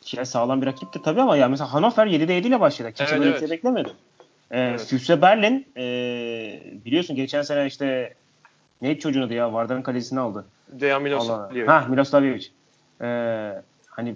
[0.00, 2.92] Kiel sağlam bir rakipti tabii ama ya mesela Hannover 7'de 7 ile başladı.
[2.92, 3.42] Kimse Evet, böyle evet.
[3.42, 3.94] bir şey beklemiyordu.
[4.50, 4.86] Ee, Evet.
[4.86, 5.82] Füsse Berlin e,
[6.84, 8.14] biliyorsun geçen sene işte
[8.84, 10.44] neydi çocuğun adı ya Vardar'ın kalesini aldı.
[10.68, 11.02] Dejan.
[11.02, 11.66] Milosavljevic.
[11.66, 12.46] Ha Milosavljevic.
[13.00, 13.52] Ee,
[13.90, 14.14] hani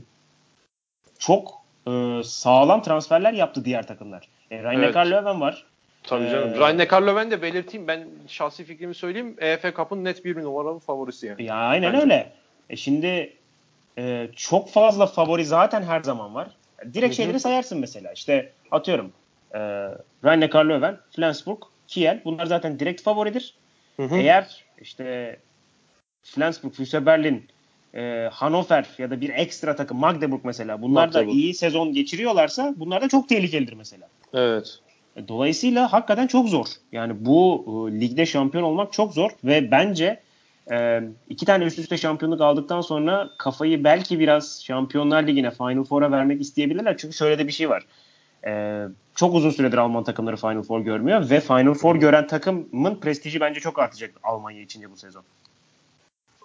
[1.18, 4.28] çok e, sağlam transferler yaptı diğer takımlar.
[4.50, 4.96] E, Rhein Evet.
[4.96, 5.66] Löwen var.
[6.02, 6.48] Tabii canım.
[6.48, 7.88] Ee, Rhein-Neckar Löwen de belirteyim.
[7.88, 9.36] Ben şahsi fikrimi söyleyeyim.
[9.38, 11.44] EFL Cup'ın net bir numaralı favorisi yani.
[11.44, 12.02] Ya aynen Bence.
[12.02, 12.32] öyle.
[12.70, 13.36] E şimdi
[13.98, 16.48] e, çok fazla favori zaten her zaman var.
[16.84, 17.12] Direkt Hı hı.
[17.12, 18.12] şeyleri sayarsın mesela.
[18.12, 19.12] İşte atıyorum
[19.54, 19.58] e,
[20.24, 23.54] Rhein-Neckar Löwen, Flensburg, Kiel bunlar zaten direkt favoridir.
[24.00, 24.16] Hı hı.
[24.16, 25.36] Eğer işte
[26.22, 27.44] Flensburg, Füsse Berlin,
[27.94, 31.36] e, Hannover ya da bir ekstra takım Magdeburg mesela bunlar da Magdeburg.
[31.38, 34.08] iyi sezon geçiriyorlarsa bunlar da çok tehlikelidir mesela.
[34.34, 34.78] Evet.
[35.16, 36.66] E, Dolayısıyla hakikaten çok zor.
[36.92, 40.20] Yani bu e, ligde şampiyon olmak çok zor ve bence
[40.70, 46.10] e, iki tane üst üste şampiyonluk aldıktan sonra kafayı belki biraz Şampiyonlar Ligi'ne Final Four'a
[46.10, 46.96] vermek isteyebilirler.
[46.96, 47.82] Çünkü şöyle de bir şey var.
[48.46, 48.84] E,
[49.14, 53.60] çok uzun süredir Alman takımları Final Four görmüyor ve Final Four gören takımın prestiji bence
[53.60, 55.22] çok artacak Almanya içince bu sezon.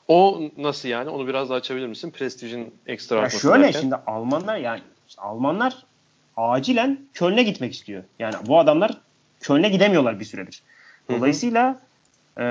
[0.08, 1.10] O nasıl yani?
[1.10, 2.12] Onu biraz daha açabilir misin?
[2.12, 3.80] Prestijin ekstra Ya artması şöyle derken.
[3.80, 5.86] şimdi Almanlar yani işte Almanlar
[6.38, 8.04] acilen Köln'e gitmek istiyor.
[8.20, 8.98] Yani bu adamlar
[9.40, 10.64] Köln'e gidemiyorlar bir süredir.
[11.08, 11.18] Hı hı.
[11.18, 11.80] Dolayısıyla
[12.40, 12.44] e,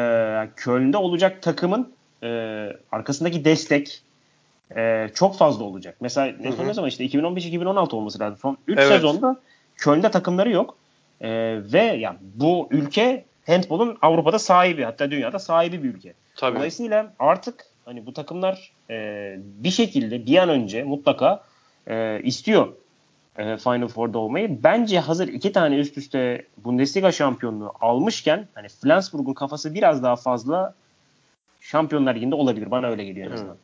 [0.56, 2.28] Köln'de olacak takımın e,
[2.92, 4.02] arkasındaki destek
[4.76, 5.96] e, çok fazla olacak.
[6.00, 6.56] Mesela ne Hı hı.
[6.56, 8.38] son ne zaman işte 2015-2016 olması lazım.
[8.42, 8.88] Son 3 Evet.
[8.88, 9.40] sezonda
[9.76, 10.76] Köln'de takımları yok.
[11.20, 11.30] E,
[11.72, 16.14] ve ya bu ülke handbolun Avrupa'da sahibi hatta dünyada sahibi bir ülke.
[16.36, 16.56] Tabii.
[16.56, 21.42] Dolayısıyla artık hani bu takımlar e, bir şekilde bir an önce mutlaka
[21.86, 22.68] e, istiyor
[23.38, 24.62] e, Final Four'da olmayı.
[24.62, 30.74] Bence hazır iki tane üst üste Bundesliga şampiyonluğu almışken hani Flensburg'un kafası biraz daha fazla
[31.60, 32.70] Şampiyonlar Ligi'nde olabilir.
[32.70, 33.56] Bana öyle geliyor en azından.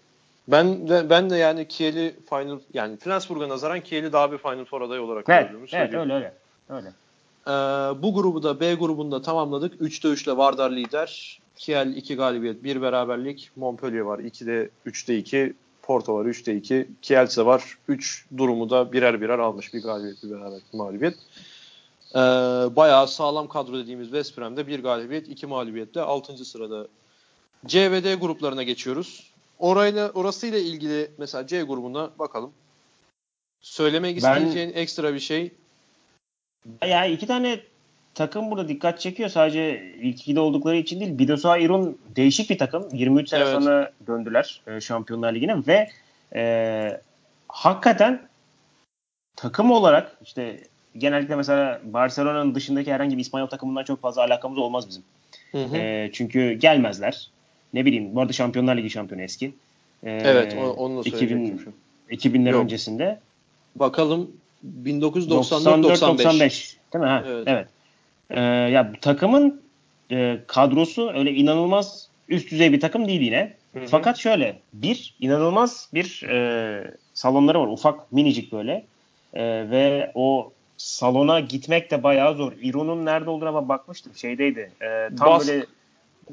[0.49, 4.83] Ben de, ben de yani Kiel'i Final yani Flensburg'a nazaran Kiel'i daha bir Final Four
[4.83, 6.35] adayı olarak Evet, gördüğümü evet öyle öyle.
[6.69, 6.89] Öyle.
[7.47, 7.51] Ee,
[8.03, 9.81] bu grubu da B grubunda tamamladık.
[9.81, 11.41] 3'te 3'le Vardar lider.
[11.57, 13.51] Kiel 2 galibiyet, 1 beraberlik.
[13.57, 15.55] Montpellier var 2'de 3'te 2.
[15.83, 16.89] Porto var 3'te 2.
[17.03, 19.75] Kielce var 3 durumu da birer birer almış.
[19.75, 21.15] Bir galibiyet, bir beraberlik, bir mağlubiyet.
[22.15, 22.19] Ee,
[22.77, 26.45] bayağı sağlam kadro dediğimiz West Brom'de bir galibiyet, iki mağlubiyetle 6.
[26.45, 26.87] sırada.
[27.67, 29.33] C ve D gruplarına geçiyoruz.
[29.59, 32.53] Orayla orasıyla ilgili mesela C grubuna bakalım.
[33.61, 35.53] Söylemek Ben- isteyeceğin ekstra bir şey.
[36.87, 37.61] Yani iki tane
[38.15, 39.29] takım burada dikkat çekiyor.
[39.29, 41.19] Sadece ilk ikide oldukları için değil.
[41.19, 42.89] Bidosa Irun değişik bir takım.
[42.93, 43.53] 23 sene Evet.
[43.53, 45.91] sonra döndüler e, Şampiyonlar Ligi'ne ve
[46.35, 47.01] e,
[47.49, 48.29] hakikaten
[49.37, 50.61] takım olarak işte
[50.99, 55.03] genellikle mesela Barcelona'nın dışındaki herhangi bir İspanyol takımından çok fazla alakamız olmaz bizim.
[55.53, 55.77] Hı hı.
[55.77, 57.31] E, çünkü gelmezler.
[57.75, 59.47] Ne bileyim bu arada Şampiyonlar Ligi şampiyonu eski.
[60.05, 61.75] E, evet, onu da 2000 söyleyecektim.
[62.11, 62.29] şu.
[62.29, 62.63] 2000'ler Yok.
[62.65, 63.19] öncesinde.
[63.77, 64.31] Bakalım
[64.85, 65.83] 1994-95.
[66.01, 67.09] 95 değil mi?
[67.09, 67.45] Ha, Evet.
[67.47, 67.67] evet.
[68.31, 69.61] Ee, ya takımın
[70.11, 73.55] e, kadrosu öyle inanılmaz üst düzey bir takım değil yine.
[73.75, 73.85] Hı hı.
[73.87, 77.67] Fakat şöyle bir inanılmaz bir e, salonları var.
[77.67, 78.85] Ufak minicik böyle.
[79.35, 82.53] E, ve o salona gitmek de bayağı zor.
[82.63, 84.13] İro'nun nerede olduğuna bakmıştım.
[84.17, 84.71] Şeydeydi.
[84.83, 85.67] E, tam Bask- böyle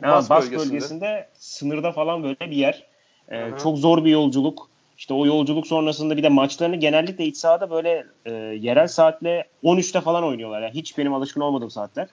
[0.01, 0.73] ha, Bask Bask bölgesinde.
[0.73, 1.27] bölgesinde.
[1.33, 2.83] sınırda falan böyle bir yer.
[3.29, 3.57] E, hı.
[3.57, 4.69] çok zor bir yolculuk.
[4.97, 10.01] İşte o yolculuk sonrasında bir de maçlarını genellikle iç sahada böyle e, yerel saatle 13'te
[10.01, 10.61] falan oynuyorlar.
[10.61, 12.07] Yani hiç benim alışkın olmadığım saatler.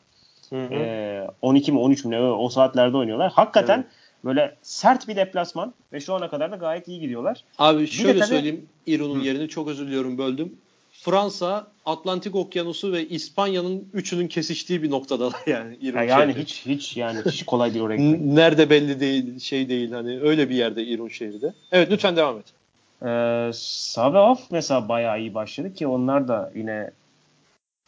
[0.50, 0.74] Hı hı.
[0.74, 3.32] E, 12 mi 13 mü ne o, saatlerde oynuyorlar.
[3.32, 3.86] Hakikaten Evet.
[4.24, 7.44] böyle sert bir deplasman ve şu ana kadar da gayet iyi gidiyorlar.
[7.58, 9.24] Abi şöyle tabii- söyleyeyim İro'nun Hı.
[9.24, 10.56] yerini çok özür diliyorum böldüm.
[10.92, 16.42] Fransa, Atlantik Okyanusu ve İspanya'nın üçünün kesiştiği bir noktada yani Ya yani şehri.
[16.42, 18.20] hiç hiç yani hiç kolay değil oraya gitmek.
[18.20, 21.52] Nerede belli değil, şey değil hani öyle bir yerde İron şehri de.
[21.72, 22.44] Evet lütfen devam et.
[23.02, 26.90] Ee, sağ ve off mesela bayağı iyi başladı ki onlar da yine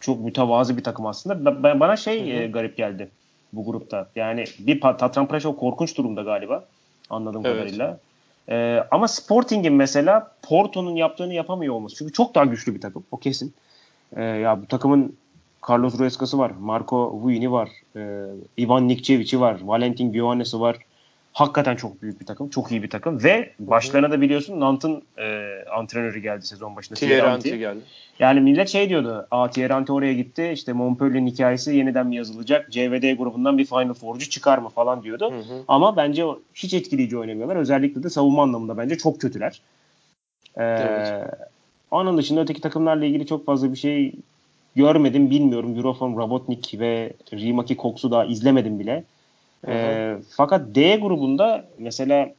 [0.00, 1.50] çok mütevazı bir takım aslında.
[1.50, 2.42] Ba- ba- Bana şey Hı hı.
[2.42, 3.08] e, garip geldi
[3.52, 4.08] bu grupta.
[4.16, 6.64] Yani bir Tatran Praşov korkunç durumda galiba
[7.10, 7.56] anladığım Evet.
[7.56, 7.98] kadarıyla.
[8.48, 11.96] Ee, ama Sporting'in mesela Porto'nun yaptığını yapamıyor olması.
[11.96, 13.04] Çünkü çok daha güçlü bir takım.
[13.10, 13.54] O kesin.
[14.16, 15.16] Ee, ya bu takımın
[15.68, 16.52] Carlos Ruesca'sı var.
[16.60, 17.70] Marco Vuini var.
[17.96, 18.24] E,
[18.58, 19.60] Ivan Nikcevic'i var.
[19.62, 20.76] Valentin Gioannes'i var.
[21.34, 22.48] Hakikaten çok büyük bir takım.
[22.48, 23.24] Çok iyi bir takım.
[23.24, 26.98] Ve başlarına da biliyorsun Nant'ın e, antrenörü geldi sezon başında.
[26.98, 27.80] Thierry geldi.
[28.18, 29.26] Yani millet şey diyordu.
[29.30, 30.50] Aa Thierry oraya gitti.
[30.54, 32.72] İşte Montpellier'in hikayesi yeniden mi yazılacak?
[32.72, 35.32] CVD grubundan bir Final Four'cu çıkar mı falan diyordu.
[35.32, 35.64] Hı hı.
[35.68, 36.24] Ama bence
[36.54, 37.56] hiç etkileyici oynamıyorlar.
[37.56, 39.60] Özellikle de savunma anlamında bence çok kötüler.
[40.56, 41.28] Ee, Evet.
[41.90, 44.12] Onun dışında öteki takımlarla ilgili çok fazla bir şey
[44.76, 45.30] görmedim.
[45.30, 45.76] Bilmiyorum.
[45.76, 49.04] Eurofon, Robotnik ve Rimaki Cox'u daha izlemedim bile.
[49.68, 52.30] Ee, fakat D grubunda mesela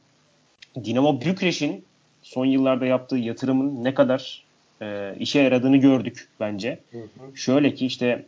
[0.84, 1.84] Dinamo Bükreş'in
[2.22, 4.44] son yıllarda yaptığı yatırımın ne kadar
[4.82, 6.78] e, işe yaradığını gördük bence.
[6.90, 7.36] Hı hı.
[7.36, 8.24] Şöyle ki işte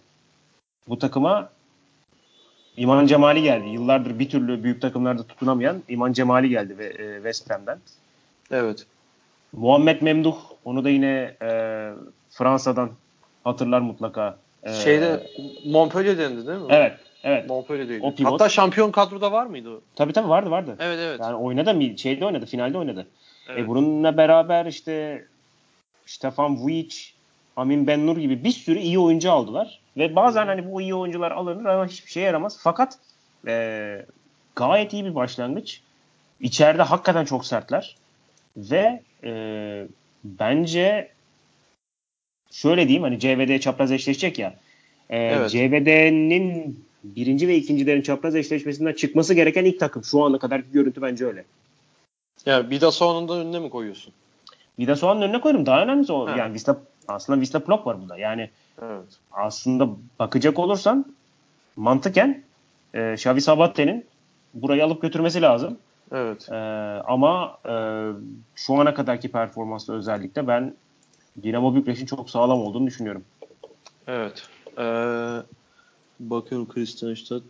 [0.89, 1.51] bu takıma
[2.77, 3.69] İman Cemali geldi.
[3.69, 7.79] Yıllardır bir türlü büyük takımlarda tutunamayan İman Cemali geldi ve e, West Ham'den.
[8.51, 8.87] Evet.
[9.53, 11.91] Muhammed Memduh onu da yine e,
[12.31, 12.91] Fransa'dan
[13.45, 14.39] hatırlar mutlaka.
[14.63, 15.27] E, Şeyde
[15.67, 16.67] Montpellier dendi değil mi?
[16.69, 16.93] Evet,
[17.25, 17.49] evet.
[17.49, 18.07] Montpellier'deydi.
[18.07, 18.33] O pivot.
[18.33, 19.81] Hatta şampiyon kadroda var mıydı o?
[19.97, 20.77] Tabii tabii vardı vardı.
[20.81, 21.21] Evet evet.
[21.21, 21.99] Yani oynadı mı?
[21.99, 23.07] Şeyde oynadı, finalde oynadı.
[23.49, 23.61] evet.
[23.61, 25.25] E bununla beraber işte
[26.07, 26.97] Stefan Vujic,
[27.57, 29.81] Amin Bennur gibi bir sürü iyi oyuncu aldılar.
[29.97, 32.59] Ve bazen hani bu iyi oyuncular alınır ama hiçbir şeye yaramaz.
[32.61, 32.99] Fakat
[33.47, 34.07] e,
[34.57, 35.81] gayet iyi bir başlangıç.
[36.41, 37.97] İçeride hakikaten çok sertler.
[38.57, 39.33] Ve e,
[40.25, 41.09] bence
[42.51, 44.55] şöyle diyeyim hani CVD çapraz eşleşecek ya.
[45.11, 45.51] E, Evet.
[45.51, 50.05] CVD'nin birinci ve ikincilerin çapraz eşleşmesinden çıkması gereken ilk takım.
[50.05, 51.45] Şu ana kadarki görüntü bence öyle.
[52.47, 54.13] Yani Bidasoğlu'nun da önüne mi koyuyorsun?
[54.79, 55.67] Vida Soğan'ın önüne koydum.
[55.67, 56.27] Daha önemlisi o.
[56.27, 56.37] Ha.
[56.39, 56.77] Yani Vista,
[57.09, 58.19] aslında Vista Plok var burada.
[58.19, 58.51] Yani
[58.83, 59.19] Evet.
[59.33, 59.89] aslında
[60.19, 61.15] bakacak olursan
[61.77, 62.43] mantıken
[62.95, 64.07] e, Xavi Sabatte'nin
[64.55, 65.79] burayı alıp götürmesi lazım.
[66.13, 66.49] Evet.
[66.53, 66.57] E,
[67.07, 67.75] ama e,
[68.55, 70.75] şu ana kadarki performansla özellikle ben
[71.43, 73.25] Dinamo Bükreş'in çok sağlam olduğunu düşünüyorum.
[74.07, 74.49] Evet.
[74.79, 75.43] Ee,
[76.21, 77.43] bakıyorum Kristianstad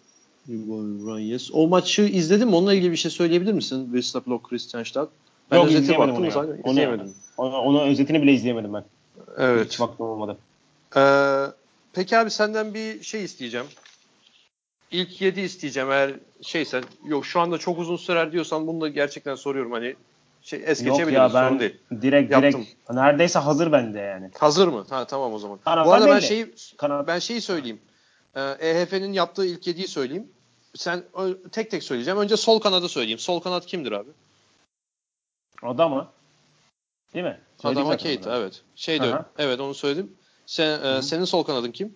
[1.06, 1.50] Ranyes.
[1.52, 2.54] O maçı izledin mi?
[2.54, 3.92] Onunla ilgili bir şey söyleyebilir misin?
[3.92, 5.08] Vista Block Kristianstad.
[5.50, 6.60] Ben Yok, özeti baktım onu zaten.
[6.62, 7.14] Onu- İzleyemedim.
[7.36, 8.84] Onu, onu özetini bile izleyemedim ben.
[9.38, 9.66] Evet.
[9.70, 10.38] Hiç vaktim olmadı.
[10.96, 11.44] Ee,
[11.92, 13.66] peki abi senden bir şey isteyeceğim.
[14.90, 16.84] İlk 7 isteyeceğim eğer şeysen.
[17.06, 19.72] Yok şu anda çok uzun sürer diyorsan bunu da gerçekten soruyorum.
[19.72, 19.94] Hani
[20.42, 21.76] şey es Yok geçebiliriz ya sorun ben değil.
[22.02, 22.52] direkt Yaptım.
[22.52, 24.30] direkt neredeyse hazır bende yani.
[24.38, 24.86] Hazır mı?
[24.90, 25.58] Ha tamam o zaman.
[25.64, 27.78] Kanatlar Bu arada ben şeyi Kanat ben şeyi söyleyeyim.
[28.35, 30.29] Ee, EHF'nin yaptığı ilk 7'yi söyleyeyim.
[30.74, 31.05] Sen
[31.53, 32.18] tek tek söyleyeceğim.
[32.18, 33.18] Önce sol kanadı söyleyeyim.
[33.18, 34.11] Sol kanat kimdir abi?
[35.62, 36.12] Adama.
[37.14, 37.41] Değil mi?
[37.62, 38.62] Söyledik Adama Keita evet.
[38.76, 39.26] Şey Aha.
[39.39, 40.12] evet onu söyledim.
[40.47, 41.95] Sen e, senin sol kanadın kim?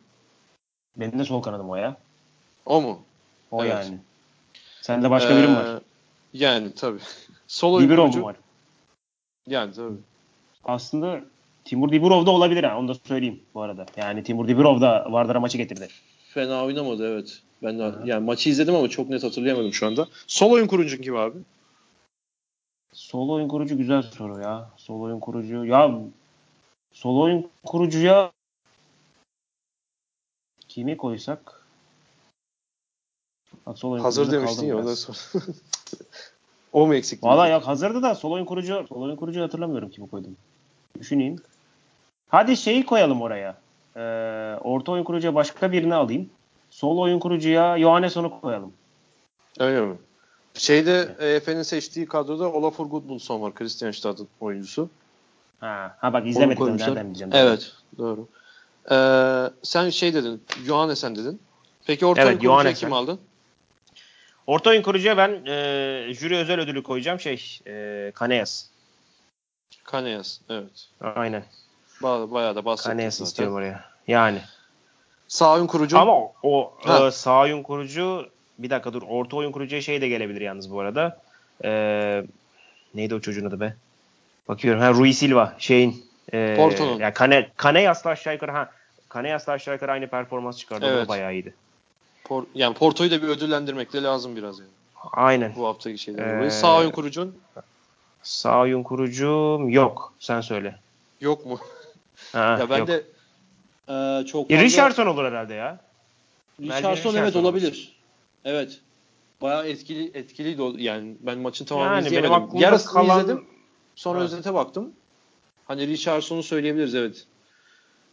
[0.97, 1.97] Benim de sol kanadım o ya.
[2.67, 3.03] O mu?
[3.51, 3.73] O Evet.
[3.73, 3.99] yani.
[4.81, 5.77] Sende başka birim var.
[5.77, 5.81] Ee,
[6.33, 6.99] Yani tabii.
[7.47, 8.37] Sol Libero mu var?
[9.47, 9.97] Yani tabii.
[10.65, 11.21] Aslında
[11.65, 13.87] Timur Dibirov da olabilir ha onu da söyleyeyim bu arada.
[13.97, 15.89] Yani Timur Dibirov da Vardar'a maçı getirdi.
[16.35, 17.43] Fena oynamadı evet.
[17.63, 20.09] Ben de yani maçı izledim ama çok net hatırlayamadım şu anda.
[20.27, 21.39] Sol oyun kurucun kim abi?
[22.93, 24.71] Sol oyun kurucu güzel soru ya.
[24.77, 25.65] Sol oyun kurucu.
[25.65, 26.01] Ya
[26.93, 28.33] sol oyun kurucuya
[30.69, 31.63] kimi koysak?
[33.67, 34.99] Bak, sol oyun Hazır demiştin ya ondan biraz.
[34.99, 35.45] sonra.
[36.73, 37.27] o mu eksikti?
[37.27, 40.37] Valla yok hazırdı da sol oyun kurucu sol oyun kurucu hatırlamıyorum kimi koydum.
[40.99, 41.43] Düşüneyim.
[42.29, 43.57] Hadi şeyi koyalım oraya.
[43.97, 44.01] Ee,
[44.61, 46.31] orta oyun kurucuya başka birini alayım.
[46.71, 48.73] Sol oyun kurucuya Johannesson'u koyalım.
[49.59, 49.97] Öyle mi?
[50.55, 53.55] Şeyde EF'nin seçtiği kadroda Olafur Gudmundsson var.
[53.55, 54.89] Kristianstad'ın oyuncusu.
[55.61, 56.27] Ha, ha bak
[56.57, 56.89] koymuşlar.
[56.89, 57.33] nereden bileceğim.
[57.35, 57.73] Evet.
[57.99, 58.29] Doğru.
[58.91, 60.43] Ee, sen şey dedin.
[60.67, 61.41] Johannesen dedin.
[61.87, 62.89] Peki orta Evet, oyun kurucuya Johannesen.
[62.89, 63.21] kim aldın?
[64.47, 68.67] Orta oyun kurucuya ben e, jüri özel ödülü koyacağım şey e, Kaneyas.
[69.85, 70.39] Kaneyas.
[70.49, 70.89] Evet.
[71.01, 71.45] Aynen.
[72.03, 73.25] Ba- bayağı da bahsettik Kaneyas zaten.
[73.25, 73.85] istiyorum oraya.
[74.09, 74.39] Yani.
[75.29, 75.99] Sağ oyun kurucu.
[75.99, 77.07] Ama o, o Ha.
[77.07, 78.27] e, sağ oyun kurucu
[78.59, 81.21] bir dakika dur orta oyun kurucuya şey de gelebilir yalnız bu arada.
[81.65, 82.25] E,
[82.95, 83.77] neydi o çocuğun adı be?
[84.49, 84.81] Bakıyorum.
[84.81, 86.99] Ha Rui Silva şeyin e, Porto'nun.
[86.99, 88.71] Ya Kane Kaneyas'la aşağı yukarı ha
[89.09, 90.87] Kaneyas'la aşağı yukarı aynı performans çıkardı.
[90.87, 91.05] O Evet.
[91.05, 91.55] da bayağı iyiydi.
[92.25, 94.71] Por- yani Porto'yu da bir ödüllendirmek de lazım biraz yani.
[95.13, 95.53] Aynen.
[95.57, 96.51] Bu haftaki şeyden Ee, dolayı.
[96.51, 97.37] Sağ oyun kurucun
[98.23, 100.13] Sağ oyun kurucum yok.
[100.19, 100.79] Sen söyle.
[101.21, 101.59] yok mu?
[102.33, 102.89] Ha, ya ben yok.
[102.89, 103.05] de
[103.89, 104.65] e, çok E, fazla...
[104.67, 105.81] Richardson olur herhalde ya.
[106.61, 107.45] Richardson Richardson evet olur.
[107.45, 107.97] olabilir.
[108.45, 108.81] Evet.
[109.43, 110.75] Bayağı etkili etkiliydi o.
[110.79, 112.33] Yani ben maçın tamamını Yani izleyemedim.
[112.35, 113.45] aklımda Yarısını kalan- izledim.
[113.95, 114.25] Sonra Ha.
[114.25, 114.93] özete baktım.
[115.69, 117.27] Hani Richardson'u söyleyebiliriz evet.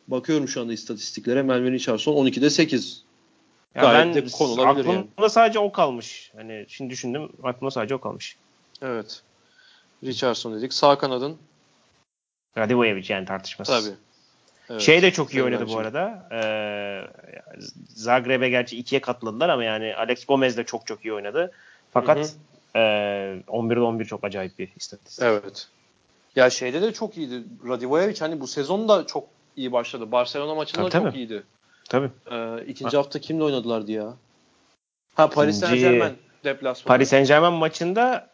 [0.08, 1.42] Bakıyorum şu anda istatistiklere.
[1.42, 3.04] Melvin Richardson 12'de 8.
[3.76, 5.30] Ya Gayet ben de konulabilir aklımda yani.
[5.30, 6.32] sadece o kalmış.
[6.36, 8.38] Hani şimdi düşündüm aklımda sadece o kalmış.
[8.82, 9.22] Evet.
[10.04, 10.74] Richardson dedik.
[10.74, 11.38] Sağ kanadın
[12.58, 13.86] Radivojevic yani tartışmasız.
[13.86, 13.96] tabii.
[14.70, 14.82] Evet.
[14.82, 16.28] Şey de çok iyi oynadı bu arada.
[16.32, 17.02] Ee,
[17.88, 21.52] Zagreb'e gerçi ikiye katladılar ama yani Alex Gomez de çok çok iyi oynadı.
[21.92, 22.30] Fakat Hı
[22.76, 22.80] ee,
[23.48, 25.24] 11'de 11 çok acayip bir istatistik.
[25.24, 25.68] Evet.
[26.36, 27.44] Ya şeyde de çok iyiydi.
[27.68, 30.12] Radivojevic hani bu sezon da çok iyi başladı.
[30.12, 31.18] Barcelona maçında Tabii, çok tabii.
[31.18, 31.44] iyiydi.
[31.90, 32.10] Tabii.
[32.32, 34.14] Ee, ikinci hafta kimle oynadılardı ya?
[35.16, 36.88] Ha Paris Saint Germain deplasmanı.
[36.88, 38.30] Paris Saint Germain maçında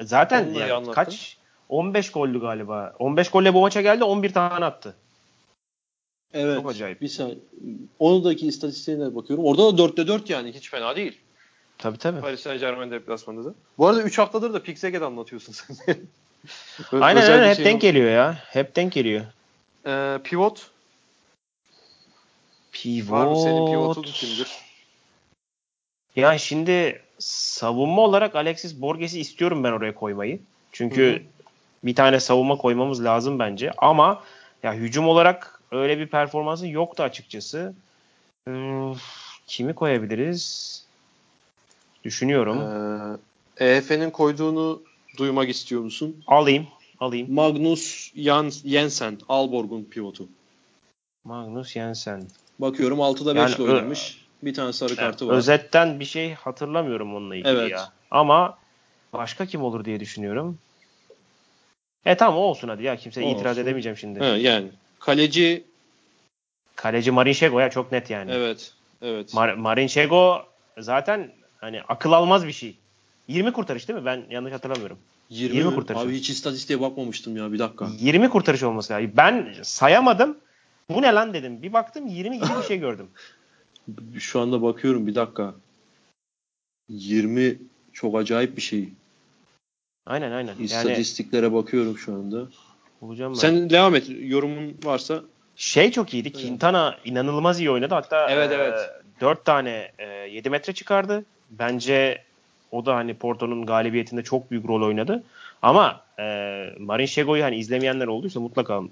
[0.00, 1.37] zaten yani kaç
[1.68, 2.94] 15 gollü galiba.
[2.98, 4.94] 15 golle bu maça geldi 11 tane attı.
[6.32, 6.56] Evet.
[6.56, 7.00] Çok acayip.
[7.00, 7.38] Bir saniye.
[7.98, 9.44] Onundaki istatistiğine bakıyorum.
[9.44, 10.52] Orada da 4'te 4 yani.
[10.52, 11.18] Hiç fena değil.
[11.78, 12.20] Tabii tabii.
[12.20, 13.54] Paris Saint Germain deplasmanında da.
[13.78, 15.96] Bu arada 3 haftadır da Pixeget anlatıyorsun sen.
[17.00, 17.82] Aynen bir hep şey denk yok.
[17.82, 18.38] geliyor ya.
[18.46, 19.24] Hep denk geliyor.
[19.86, 20.70] Ee, pivot.
[22.72, 23.10] Pivot.
[23.10, 24.48] Var mı senin pivotun kimdir?
[26.16, 30.40] Yani şimdi savunma olarak Alexis Borges'i istiyorum ben oraya koymayı.
[30.72, 31.22] Çünkü Hı hı.
[31.84, 33.70] Bir tane savunma koymamız lazım bence.
[33.78, 34.22] Ama
[34.62, 37.74] ya hücum olarak öyle bir performansı yoktu açıkçası.
[39.46, 40.84] Kimi koyabiliriz?
[42.04, 42.58] Düşünüyorum.
[43.60, 44.82] Ee, EF'nin koyduğunu
[45.16, 46.24] duymak istiyor musun?
[46.26, 46.66] alayım.
[47.00, 47.32] Alayım.
[47.32, 49.18] Magnus Jan Jensen.
[49.28, 50.28] Alborg'un pivotu.
[51.24, 52.22] Magnus Jensen.
[52.58, 54.24] Bakıyorum 6'da 5 Yani ile oynamış.
[54.42, 55.34] Bir tane sarı kartı var.
[55.34, 57.70] Özetten bir şey hatırlamıyorum onunla ilgili Evet.
[57.70, 57.92] ya.
[58.10, 58.58] Ama
[59.12, 60.58] başka kim olur diye düşünüyorum.
[62.08, 62.96] E tamam olsun hadi ya.
[62.96, 63.62] Kimse O itiraz olsun.
[63.62, 64.20] edemeyeceğim şimdi.
[64.20, 64.68] He, yani
[65.00, 65.64] kaleci
[66.76, 68.30] Kaleci Marin Şego ya çok net yani.
[68.30, 69.34] evet evet.
[69.34, 70.42] Mar- Marin Şego
[70.78, 71.30] zaten
[71.60, 72.76] hani akıl almaz bir şey.
[73.28, 74.04] 20 kurtarış değil mi?
[74.04, 74.98] Ben yanlış hatırlamıyorum.
[75.30, 75.74] 20, 20 mi?
[75.74, 76.02] kurtarış.
[76.02, 77.88] Abi hiç istatistiğe bakmamıştım ya bir dakika.
[77.98, 79.12] 20 kurtarış olması lazım.
[79.16, 80.38] Ben sayamadım.
[80.90, 81.62] Bu ne lan dedim.
[81.62, 83.06] Bir baktım 20 gibi bir şey gördüm.
[84.18, 85.54] Şu anda bakıyorum bir dakika.
[86.88, 87.58] 20
[87.92, 88.88] çok acayip bir şey.
[90.08, 90.52] Aynen aynen.
[90.52, 92.46] Yani İstatistiklere bakıyorum şu anda.
[93.00, 93.38] bulacağım ben.
[93.38, 94.04] Sen devam et.
[94.20, 95.22] Yorumun varsa.
[95.56, 96.30] Şey çok iyiydi.
[96.34, 96.42] Evet.
[96.42, 97.94] Quintana inanılmaz iyi oynadı.
[97.94, 98.74] Hatta Evet, e, evet.
[99.20, 101.24] 4 tane e, 7 metre çıkardı.
[101.50, 102.22] Bence
[102.72, 105.22] o da hani Porto'nun galibiyetinde çok büyük rol oynadı.
[105.62, 106.22] Ama e,
[106.78, 108.82] Marin Şego'yu hani izlemeyenler olduysa mutlaka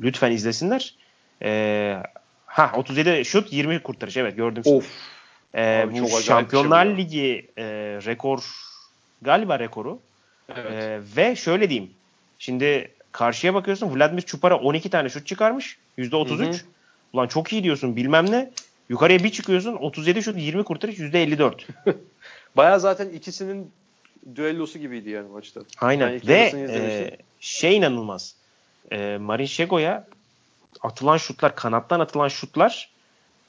[0.00, 0.94] lütfen izlesinler.
[1.42, 2.02] E,
[2.46, 4.62] ha 37 şut 20 kurtarış evet gördüm.
[4.64, 4.76] şimdi.
[4.76, 4.90] Of.
[5.54, 6.94] E, Abi bu şey Şampiyonlar ya.
[6.94, 7.64] Ligi e,
[8.06, 8.44] rekor
[9.22, 9.98] galiba rekoru.
[10.54, 10.72] Evet.
[10.72, 11.90] Ee, ve şöyle diyeyim.
[12.38, 15.78] Şimdi karşıya bakıyorsun Vladimir Çupara 12 tane şut çıkarmış.
[15.98, 16.28] %33.
[16.28, 16.56] Hı hı.
[17.12, 18.50] Ulan çok iyi diyorsun bilmem ne.
[18.88, 21.54] Yukarıya bir çıkıyorsun 37 şut 20 kurtarış %54.
[22.56, 23.70] Baya zaten ikisinin
[24.34, 25.60] düellosu gibiydi yani maçta.
[25.80, 26.12] Aynen.
[26.12, 28.34] İlk Ve e, şey inanılmaz.
[28.92, 30.06] E, Marin Şego'ya
[30.82, 32.90] atılan şutlar, kanattan atılan şutlar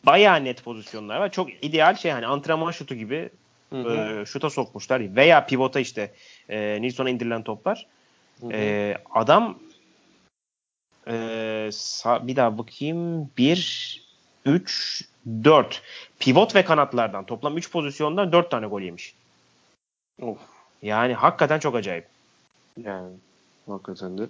[0.03, 1.31] bayağı net pozisyonlar var.
[1.31, 3.29] Çok ideal şey hani antrenman şutu gibi
[3.69, 4.21] Hı hı.
[4.21, 5.15] e, şuta sokmuşlar.
[5.15, 6.11] Veya pivota işte
[6.49, 7.85] e, Nilsson'a indirilen toplar.
[8.41, 8.53] Hı hı.
[8.53, 9.59] E, adam
[11.07, 13.29] Ee, sa- bir daha bakayım.
[13.37, 14.07] 1
[14.45, 15.03] 3
[15.43, 15.81] 4.
[16.19, 19.15] Pivot ve kanatlardan toplam 3 pozisyondan 4 tane gol yemiş.
[20.21, 20.37] Of.
[20.81, 22.07] Yani hakikaten çok acayip.
[22.83, 23.13] Yani
[23.67, 24.27] hakikaten de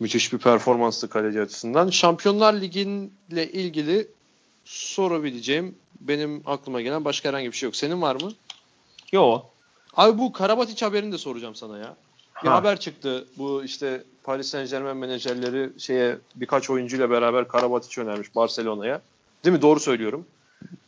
[0.00, 1.90] müthiş bir performanstı kaleci açısından.
[1.90, 4.08] Şampiyonlar Ligi'yle ilgili
[4.64, 7.76] sorabileceğim benim aklıma gelen başka herhangi bir şey yok.
[7.76, 8.32] Senin var mı?
[9.12, 9.42] Yo.
[9.96, 11.96] Abi bu Karabatic haberini de soracağım sana ya.
[12.44, 12.54] Bir Ha.
[12.54, 13.26] haber çıktı.
[13.38, 19.00] Bu işte Paris Saint Germain menajerleri şeye birkaç oyuncuyla beraber Karabatic önermiş Barcelona'ya.
[19.44, 19.62] Değil mi?
[19.62, 20.26] Doğru söylüyorum.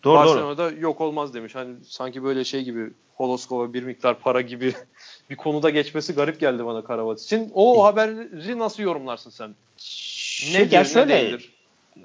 [0.04, 0.26] Doğru doğru.
[0.26, 1.54] Barcelona'da yok olmaz demiş.
[1.54, 4.74] Hani sanki böyle şey gibi Holoskova bir miktar para gibi
[5.30, 7.50] bir konuda geçmesi garip geldi bana Karabatic'in.
[7.54, 9.54] O haberi nasıl yorumlarsın sen?
[10.52, 11.52] Ne şöyle değildir?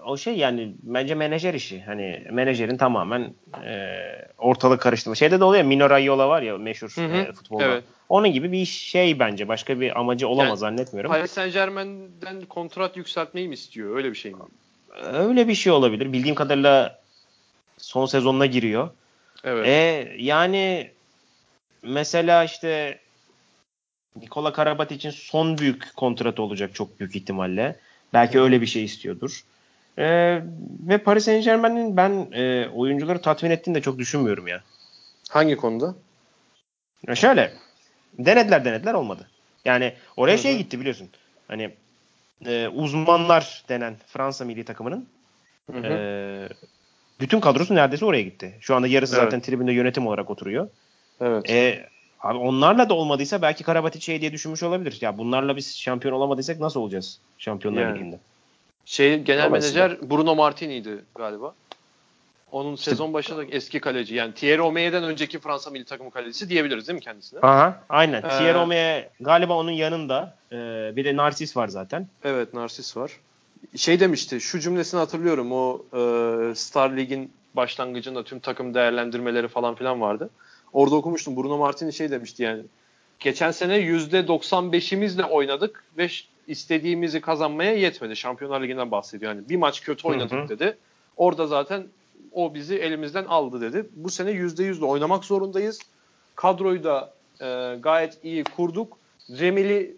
[0.06, 1.82] O şey yani bence menajer işi.
[1.82, 3.34] Hani menajerin tamamen
[3.66, 3.98] e,
[4.38, 5.16] ortalık karıştırma.
[5.16, 5.64] Şeyde de oluyor.
[5.64, 7.18] Mino Raiola var ya meşhur Hı hı.
[7.18, 7.64] e, futbolda.
[7.64, 7.84] Evet.
[8.10, 9.48] Onun gibi bir şey bence.
[9.48, 11.12] Başka bir amacı olamaz Yani zannetmiyorum.
[11.12, 13.98] Paris Saint Germain'den kontrat yükseltmeyi mi istiyor?
[13.98, 14.38] Öyle bir şey mi?
[15.14, 16.14] Öyle bir şey olabilir.
[16.14, 17.00] Bildiğim kadarıyla
[17.78, 18.90] son sezonuna giriyor.
[19.44, 19.68] Evet.
[19.68, 20.92] E yani
[21.82, 23.00] mesela işte
[24.16, 27.76] Nikola Karabatic'in son büyük kontratı olacak çok büyük ihtimalle.
[28.14, 29.44] Belki öyle bir şey istiyordur.
[29.98, 30.06] E,
[30.88, 34.64] ve Paris Saint Germain'in ben e, oyuncuları tatmin ettiğini de çok düşünmüyorum ya.
[35.30, 35.96] Hangi konuda?
[37.08, 37.16] ya.
[37.16, 37.54] Şöyle
[38.20, 39.30] denediler denediler olmadı.
[39.66, 41.10] Yani oraya Hı şey gitti biliyorsun.
[41.48, 41.72] Hani
[42.46, 45.08] e, uzmanlar denen Fransa milli takımının
[45.72, 45.88] Hı hı.
[45.88, 46.50] e,
[47.20, 48.58] bütün kadrosu neredeyse oraya gitti.
[48.62, 49.24] Şu anda yarısı Evet.
[49.26, 50.70] zaten tribünde yönetim olarak oturuyor.
[51.22, 51.50] evet.
[51.50, 51.86] E,
[52.20, 54.98] abi onlarla da olmadıysa belki Karabatic şey diye düşünmüş olabilir.
[55.02, 57.96] Ya bunlarla biz şampiyon olamadıysak nasıl olacağız Şampiyonlar Yani.
[57.96, 58.20] Ligi'nde?
[58.86, 59.88] Şey genel Dolayısıyla.
[59.88, 61.54] menajer Bruno Martini'ydi galiba.
[62.52, 64.16] Onun sezon başında eski kaleci.
[64.16, 67.40] Yani Thierry Omeye'den önceki Fransa milli takımı kalecisi diyebiliriz değil mi kendisine?
[67.40, 68.18] Aha, aynen.
[68.24, 70.36] Ee, Thierry Omeyer galiba onun yanında.
[70.52, 70.56] e,
[70.96, 72.08] bir de Narsis var zaten.
[72.24, 73.12] Evet Narsis var.
[73.76, 80.02] Şey demişti şu cümlesini hatırlıyorum o e, Star Lig'in başlangıcında tüm takım değerlendirmeleri falan filan
[80.02, 80.30] vardı.
[80.74, 82.62] Orada okumuştum Bruno Martini şey demişti yani.
[83.20, 86.10] Geçen sene %95'imizle oynadık ve
[86.48, 88.16] istediğimizi kazanmaya yetmedi.
[88.16, 89.36] Şampiyonlar Ligi'nden bahsediyor.
[89.36, 90.50] Yani bir maç kötü oynadık Hı hı.
[90.50, 90.78] dedi.
[91.18, 91.84] Orada zaten
[92.32, 93.90] o bizi elimizden aldı dedi.
[93.96, 95.80] Bu sene %100'le oynamak zorundayız.
[96.36, 98.98] Kadroyu da e, gayet iyi kurduk.
[99.30, 99.96] Remili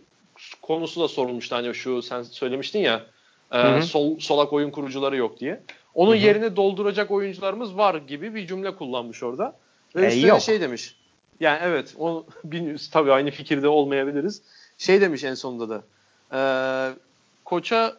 [0.62, 3.04] konusu da sorulmuştu hani şu sen söylemiştin ya
[3.52, 5.62] e, sol solak oyun kurucuları yok diye.
[5.96, 6.22] Onun Hı hı.
[6.22, 9.56] yerine dolduracak oyuncularımız var gibi bir cümle kullanmış orada.
[9.96, 10.42] Ve E, üstüne yok.
[10.42, 10.96] şey demiş.
[11.40, 12.26] Yani evet o
[12.92, 14.42] tabii aynı fikirde olmayabiliriz.
[14.78, 15.84] Şey demiş en sonunda da.
[16.36, 16.40] E,
[17.46, 17.98] koça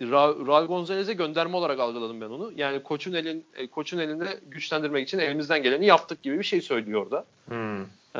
[0.00, 2.52] Ra- Raul Gonzalez'e gönderme olarak algıladım ben onu.
[2.56, 7.02] Yani koçun elin e, koçun elinde güçlendirmek için elimizden geleni yaptık gibi bir şey söylüyor
[7.02, 7.24] orada.
[7.48, 7.82] Hmm.
[8.16, 8.18] Ee,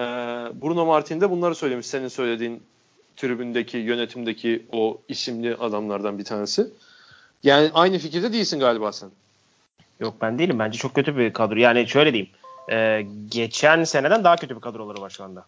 [0.63, 1.87] Bruno Martin de bunları söylemiş.
[1.87, 2.63] Senin söylediğin
[3.17, 6.67] tribündeki, yönetimdeki o isimli adamlardan bir tanesi.
[7.43, 9.11] Yani aynı fikirde değilsin galiba sen.
[10.01, 10.59] Yok ben değilim.
[10.59, 11.57] Bence çok kötü bir kadro.
[11.57, 12.33] Yani şöyle diyeyim.
[12.71, 15.45] e, geçen seneden daha kötü bir kadroları var şu anda.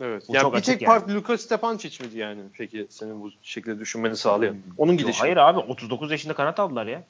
[0.00, 0.24] Evet.
[0.28, 0.88] Bu yani çok bir tek yani.
[0.88, 4.56] part Luka Stepancic miydi yani peki senin bu şekilde düşünmeni sağlayan?
[4.78, 5.20] Onun gidişi.
[5.20, 7.02] hayır abi 39 yaşında kanat aldılar ya.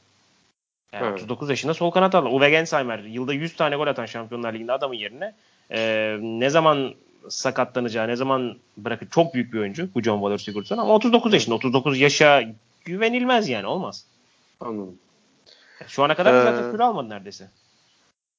[0.92, 1.14] Yani Evet.
[1.14, 2.32] 39 yaşında sol kanat aldılar.
[2.32, 5.34] Uwe Gensheimer yılda 100 tane gol atan Şampiyonlar Ligi'nde adamın yerine
[5.70, 6.94] e, ne zaman
[7.28, 11.54] sakatlanacağı, ne zaman bırakır çok büyük bir oyuncu bu John Waller Sigurdsson ama 39 yaşında.
[11.54, 12.42] 39 yaşa
[12.84, 14.04] güvenilmez yani olmaz.
[14.60, 14.96] Anladım.
[15.86, 17.48] Şu ana kadar Ee, zaten süre almadı neredeyse.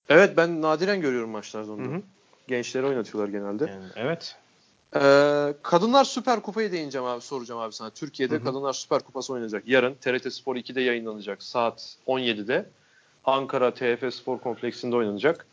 [0.10, 1.82] Evet ben nadiren görüyorum maçlarda onu.
[1.82, 2.02] Hı hı.
[2.50, 3.66] Gençleri oynatıyorlar genelde.
[3.66, 4.36] Yani, evet.
[4.96, 7.90] Ee, Kadınlar Süper Kupa'yı değineceğim abi soracağım abi sana.
[7.90, 8.44] Türkiye'de Hı hı.
[8.44, 9.64] Kadınlar Süper Kupası oynanacak.
[9.68, 12.66] Yarın TRT Spor 2'de yayınlanacak saat 17'de.
[13.26, 15.46] Ankara TFF Spor Kompleksinde oynanacak.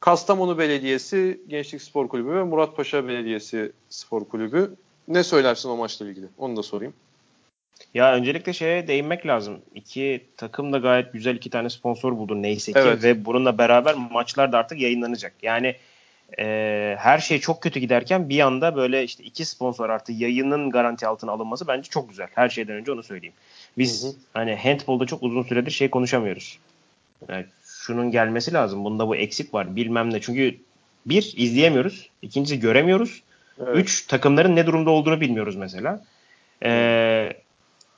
[0.00, 4.74] Kastamonu Belediyesi Gençlik Spor Kulübü ve Muratpaşa Belediyesi Spor Kulübü.
[5.08, 6.26] Ne söylersin o maçla ilgili?
[6.38, 6.94] Onu da sorayım.
[7.94, 9.58] Ya öncelikle şeye değinmek lazım.
[9.74, 13.02] İki takım da gayet güzel iki tane sponsor buldu neyse ki Evet.
[13.02, 15.32] ve bununla beraber maçlar da artık yayınlanacak.
[15.42, 15.76] Yani
[16.38, 21.06] e, her şey çok kötü giderken bir anda böyle işte iki sponsor artı yayının garanti
[21.06, 22.28] altına alınması bence çok güzel.
[22.34, 23.34] Her şeyden önce onu söyleyeyim.
[23.78, 24.12] Biz Hı hı.
[24.34, 26.58] hani handbolda çok uzun süredir şey konuşamıyoruz.
[27.28, 28.84] Yani şunun gelmesi lazım.
[28.84, 29.76] Bunda bu eksik var.
[29.76, 30.20] Bilmem ne.
[30.20, 30.56] Çünkü
[31.06, 32.10] bir izleyemiyoruz.
[32.22, 33.22] İkincisi göremiyoruz.
[33.60, 33.76] Evet.
[33.76, 36.04] Üç takımların ne durumda olduğunu bilmiyoruz mesela.
[36.64, 37.32] Ee,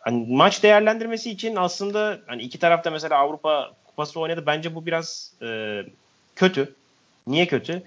[0.01, 4.45] hani maç değerlendirmesi için aslında hani iki tarafta mesela Avrupa Kupası oynadı.
[4.47, 5.81] Bence bu biraz e,
[6.37, 6.75] kötü.
[7.27, 7.83] Niye kötü?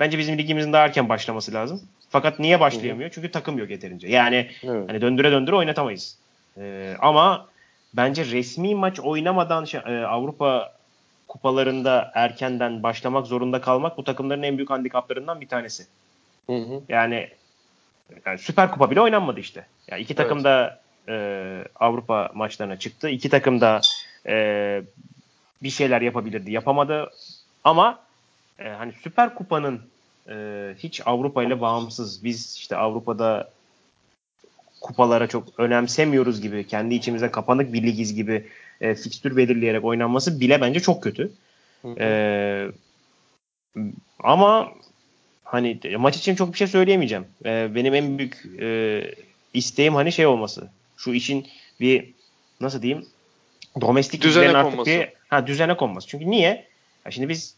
[0.00, 1.82] Bence bizim ligimizin daha erken başlaması lazım.
[2.10, 3.10] Fakat niye başlayamıyor?
[3.10, 4.08] Çünkü takım yok yeterince.
[4.08, 4.88] Yani Evet.
[4.88, 6.18] hani döndüre döndüre oynatamayız.
[6.58, 7.46] Ee, ama
[7.94, 10.72] bence resmi maç oynamadan şey- e, Avrupa
[11.28, 15.86] kupalarında erkenden başlamak zorunda kalmak bu takımların en büyük handikaplarından bir tanesi.
[16.46, 16.80] Hı hı.
[16.88, 17.28] Yani,
[18.26, 19.66] yani Süper Kupa bile oynanmadı işte.
[19.90, 20.44] Yani iki takım Evet.
[20.44, 21.14] da e,
[21.80, 23.08] Avrupa maçlarına çıktı.
[23.08, 23.80] İki takım da
[24.26, 24.82] e,
[25.62, 27.10] bir şeyler yapabilirdi, yapamadı.
[27.64, 27.98] Ama
[28.64, 29.80] e, hani Süper Kupa'nın
[30.28, 30.34] e,
[30.78, 33.50] hiç Avrupa ile bağımsız, biz işte Avrupa'da
[34.80, 38.46] kupalara çok önemsemiyoruz gibi, kendi içimize kapanık bir ligiz gibi
[38.80, 41.32] e, fikstür belirleyerek oynanması bile bence çok kötü.
[41.98, 42.66] E,
[44.20, 44.72] ama
[45.44, 47.24] hani maç için çok bir şey söyleyemeyeceğim.
[47.44, 49.02] E, benim en büyük e,
[49.54, 50.68] isteğim hani şey olması.
[50.96, 51.46] Şu işin
[51.80, 52.10] bir
[52.60, 53.06] nasıl diyeyim
[53.80, 54.90] domestik Düzene liglerin artık konması.
[54.90, 56.08] Bir, ha, düzene konması.
[56.08, 56.66] Çünkü niye?
[57.04, 57.54] Ya şimdi biz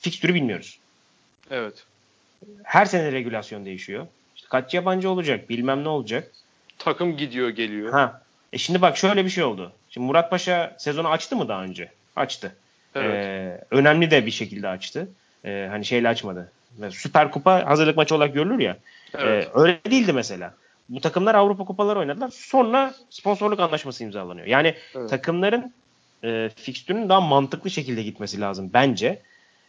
[0.00, 0.78] fikstürü bilmiyoruz.
[1.50, 1.84] Evet.
[2.62, 4.06] Her sene regülasyon değişiyor.
[4.36, 6.30] İşte kaç yabancı olacak, bilmem ne olacak.
[6.78, 7.92] Takım gidiyor geliyor.
[7.92, 8.22] Ha.
[8.52, 9.72] E şimdi bak şöyle bir şey oldu.
[9.90, 11.88] Şimdi Murat Paşa sezonu açtı mı daha önce?
[12.16, 12.56] Açtı.
[12.94, 13.24] Evet.
[13.24, 15.08] Ee, önemli de bir şekilde açtı.
[15.44, 16.52] Ee, hani şeyle açmadı.
[16.90, 18.76] Süper Kupa hazırlık maçı olarak görülür ya.
[19.14, 19.46] Evet.
[19.46, 20.54] Ee, öyle değildi mesela.
[20.88, 22.30] Bu takımlar Avrupa Kupaları oynadılar.
[22.30, 24.46] Sonra sponsorluk anlaşması imzalanıyor.
[24.46, 25.10] Yani Evet.
[25.10, 25.72] takımların
[26.24, 29.22] e, fikstürünün daha mantıklı şekilde gitmesi lazım bence.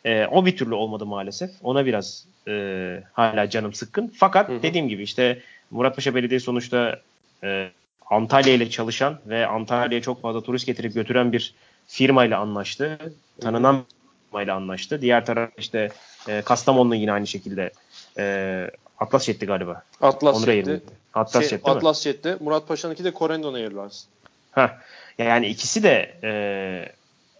[0.06, 1.52] E, o bir türlü olmadı maalesef.
[1.64, 4.14] Ona biraz e, hala canım sıkkın.
[4.18, 4.64] Fakat Hı hı.
[4.64, 5.42] dediğim gibi işte
[5.72, 7.00] Muratpaşa Belediyesi sonuçta
[7.44, 7.70] e,
[8.10, 11.54] Antalya ile çalışan ve Antalya'ya çok fazla turist getirip götüren bir
[11.88, 12.98] firmayla anlaştı.
[13.42, 15.02] Tanınan bir firmayla anlaştı.
[15.02, 15.90] Diğer taraf işte
[16.28, 17.72] e, Kastamonu yine aynı şekilde
[18.18, 19.84] e, Atlas Jet'ti galiba.
[20.02, 20.82] Atlas Onur Jet'ti.
[21.14, 21.64] Atlas Şey, mi?
[21.64, 22.38] Atlas Jet'ti.
[22.40, 24.06] Murat Paşa'nınki de Corendon Airlines.
[24.52, 24.70] Heh.
[25.18, 26.32] Ya Yani ikisi de e,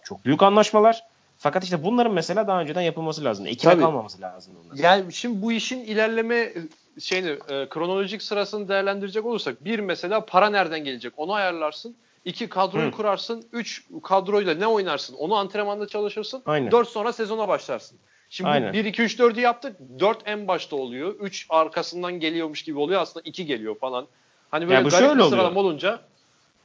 [0.04, 1.02] çok büyük anlaşmalar.
[1.44, 3.46] Fakat işte bunların mesela daha önceden yapılması lazım.
[3.62, 3.80] Tabii.
[3.80, 4.54] kalmaması lazım.
[4.64, 4.82] bunların.
[4.82, 6.52] Yani şimdi bu işin ilerleme
[7.00, 11.96] şeyini e, kronolojik sırasını değerlendirecek olursak bir mesela para nereden gelecek onu ayarlarsın.
[12.24, 12.90] İki kadroyu Hı.
[12.90, 13.44] kurarsın.
[13.52, 16.42] Üç kadroyla ne oynarsın onu antrenmanda çalışırsın.
[16.46, 16.70] Aynen.
[16.70, 17.98] Dört sonra sezona başlarsın.
[18.30, 18.68] Şimdi Aynen.
[18.68, 19.76] bu 1 2 3 4'ü yaptık.
[20.00, 21.14] 4 en başta oluyor.
[21.20, 23.00] 3 arkasından geliyormuş gibi oluyor.
[23.00, 24.06] Aslında 2 geliyor falan.
[24.50, 25.30] Hani böyle Ya bu garip şöyle bir oluyor.
[25.30, 26.00] sıralama olunca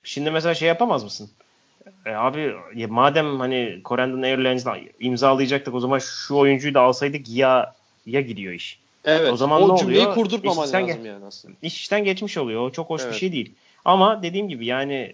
[0.03, 1.30] Şimdi mesela şey yapamaz mısın?
[2.05, 7.73] E, abi ya madem hani Corendon Airlines'la imzalayacaktık o zaman şu oyuncuyu da alsaydık ya
[8.05, 8.80] ya gidiyor iş.
[9.05, 10.13] evet O zaman o ne cümleyi oluyor?
[10.15, 11.55] kurdurtmaman İşten lazım yani aslında.
[11.61, 12.61] İş işten geçmiş oluyor.
[12.61, 13.13] O çok hoş Evet.
[13.13, 13.53] bir şey değil.
[13.86, 15.13] Ama dediğim gibi yani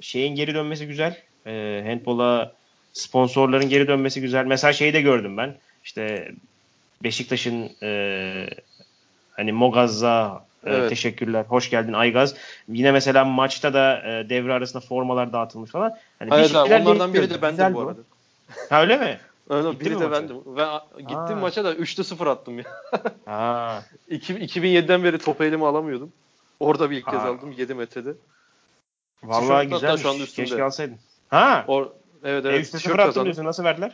[0.00, 1.22] şeyin geri dönmesi güzel.
[1.46, 2.52] E, handball'a
[2.92, 4.44] sponsorların geri dönmesi güzel.
[4.46, 5.56] Mesela şeyi de gördüm ben.
[5.84, 6.32] İşte
[7.02, 8.48] Beşiktaş'ın e,
[9.32, 10.88] hani Mogaz'a Evet.
[10.88, 11.44] teşekkürler.
[11.48, 12.34] Hoş geldin Aygaz.
[12.68, 15.96] Yine mesela maçta da e, devre arasında formalar dağıtılmış falan.
[16.18, 18.00] Hani bir Evet abi, şeyler onlardan biri de bendim Güzel bu arada.
[18.70, 19.18] Ha öyle mi?
[19.50, 20.36] Öyle Gitti biri de bendim.
[20.46, 21.40] Ben a- gittim Aa.
[21.40, 22.64] maça da 3'te 0 attım ya.
[23.24, 23.82] Ha.
[24.08, 26.12] İki- 2007'den beri topu elime alamıyordum.
[26.60, 27.28] Orada bir ilk kez Aa.
[27.28, 28.14] aldım 7 metrede.
[29.22, 30.02] Vallahi güzelmiş.
[30.02, 30.48] şu anda üstümde.
[30.48, 30.96] Keşke alsaydın.
[31.28, 31.64] Ha.
[31.68, 31.86] Or
[32.24, 33.24] evet e, evet tişört sıfır attın kazandım.
[33.24, 33.44] diyorsun.
[33.44, 33.92] Nasıl verdiler?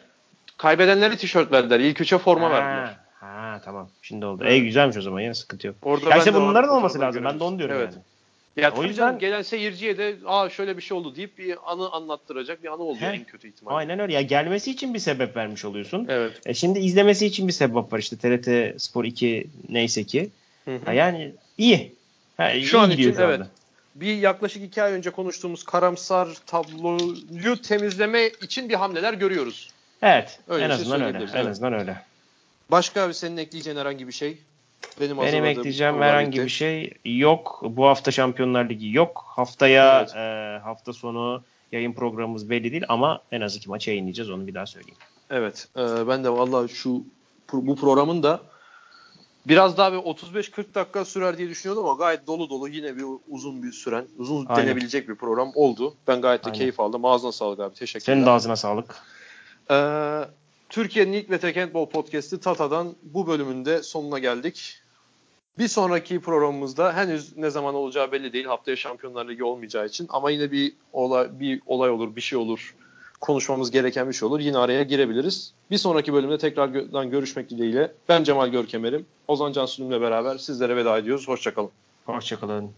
[0.59, 1.81] Kaybedenlere tişört verdiler.
[1.81, 2.53] İlk üçe forma ha.
[2.53, 2.97] verdiler.
[3.23, 3.89] Ha tamam.
[4.03, 4.43] Şimdi oldu.
[4.45, 4.53] Evet.
[4.53, 5.77] E güzelmiş o zaman ya sıkıntı yok.
[5.83, 7.25] Orada Ya işte bunların vardım, olması lazım.
[7.25, 7.95] Ben de onu diyorum görebiliriz.
[7.97, 8.05] yani.
[8.57, 11.91] Ya O yüzden- canım gelen seyirciye de aa şöyle bir şey oldu deyip bir anı
[11.91, 13.17] anlattıracak bir anı oluyor He.
[13.17, 13.77] en kötü ihtimalle.
[13.77, 14.13] Aynen öyle.
[14.15, 16.07] Ya gelmesi için bir sebep vermiş oluyorsun.
[16.09, 16.41] Evet.
[16.47, 20.31] E şimdi izlemesi için bir sebep var işte TRT Spor 2 neyse ki.
[20.65, 21.95] Hı yani iyi.
[22.37, 23.41] Ha, iyi Şu an gidiyor için şu evet.
[23.41, 23.51] anda.
[23.95, 29.71] Bir yaklaşık iki ay önce konuştuğumuz karamsar tabloyu temizleme için bir hamleler görüyoruz.
[30.03, 30.41] Evet.
[30.49, 31.19] Öyle en şey azından öyle.
[31.19, 31.47] En evet.
[31.47, 32.03] azından öyle.
[32.73, 34.39] Başka abi senin ekleyeceğin herhangi bir şey?
[35.01, 37.63] Benim, Benim ekleyeceğim herhangi bir şey yok.
[37.65, 39.25] Bu hafta Şampiyonlar Ligi yok.
[39.27, 40.17] Haftaya Evet.
[40.17, 41.43] e, hafta sonu
[41.73, 44.99] yayın programımız belli değil ama en az iki maç yayınlayacağız onu bir daha söyleyeyim.
[45.31, 45.69] Evet.
[45.77, 47.05] e, ben de vallahi şu
[47.53, 48.41] bu programın da
[49.47, 53.63] biraz daha bir 35-40 dakika sürer diye düşünüyordum ama gayet dolu dolu yine bir uzun
[53.63, 54.67] bir süren, uzun Aynen.
[54.67, 55.95] denebilecek bir program oldu.
[56.09, 56.59] Ben gayet de Aynen.
[56.59, 57.05] keyif aldım.
[57.05, 57.75] Ağzına sağlık abi.
[57.75, 58.15] Teşekkürler.
[58.15, 58.97] Senin de ağzına sağlık.
[59.71, 59.75] Ee,
[60.73, 64.79] Türkiye'nin ilk ve tek handball podcast'i Tata'dan bu bölümünde sonuna geldik.
[65.59, 68.45] Bir sonraki programımızda henüz ne zaman olacağı belli değil.
[68.45, 72.75] Haftaya Şampiyonlar Ligi olmayacağı için ama yine bir olay bir olay olur, bir şey olur.
[73.21, 74.41] Konuşmamız gereken bir şey olur.
[74.41, 75.53] Yine araya girebiliriz.
[75.71, 77.93] Bir sonraki bölümde tekrardan görüşmek dileğiyle.
[78.09, 79.07] Ben Cemal Görkemer'im.
[79.29, 81.29] Ozan Can Sülüm'le beraber sizlere veda ediyoruz.
[81.29, 81.71] Hoşçakalın.
[82.07, 82.71] Hoşçakalın.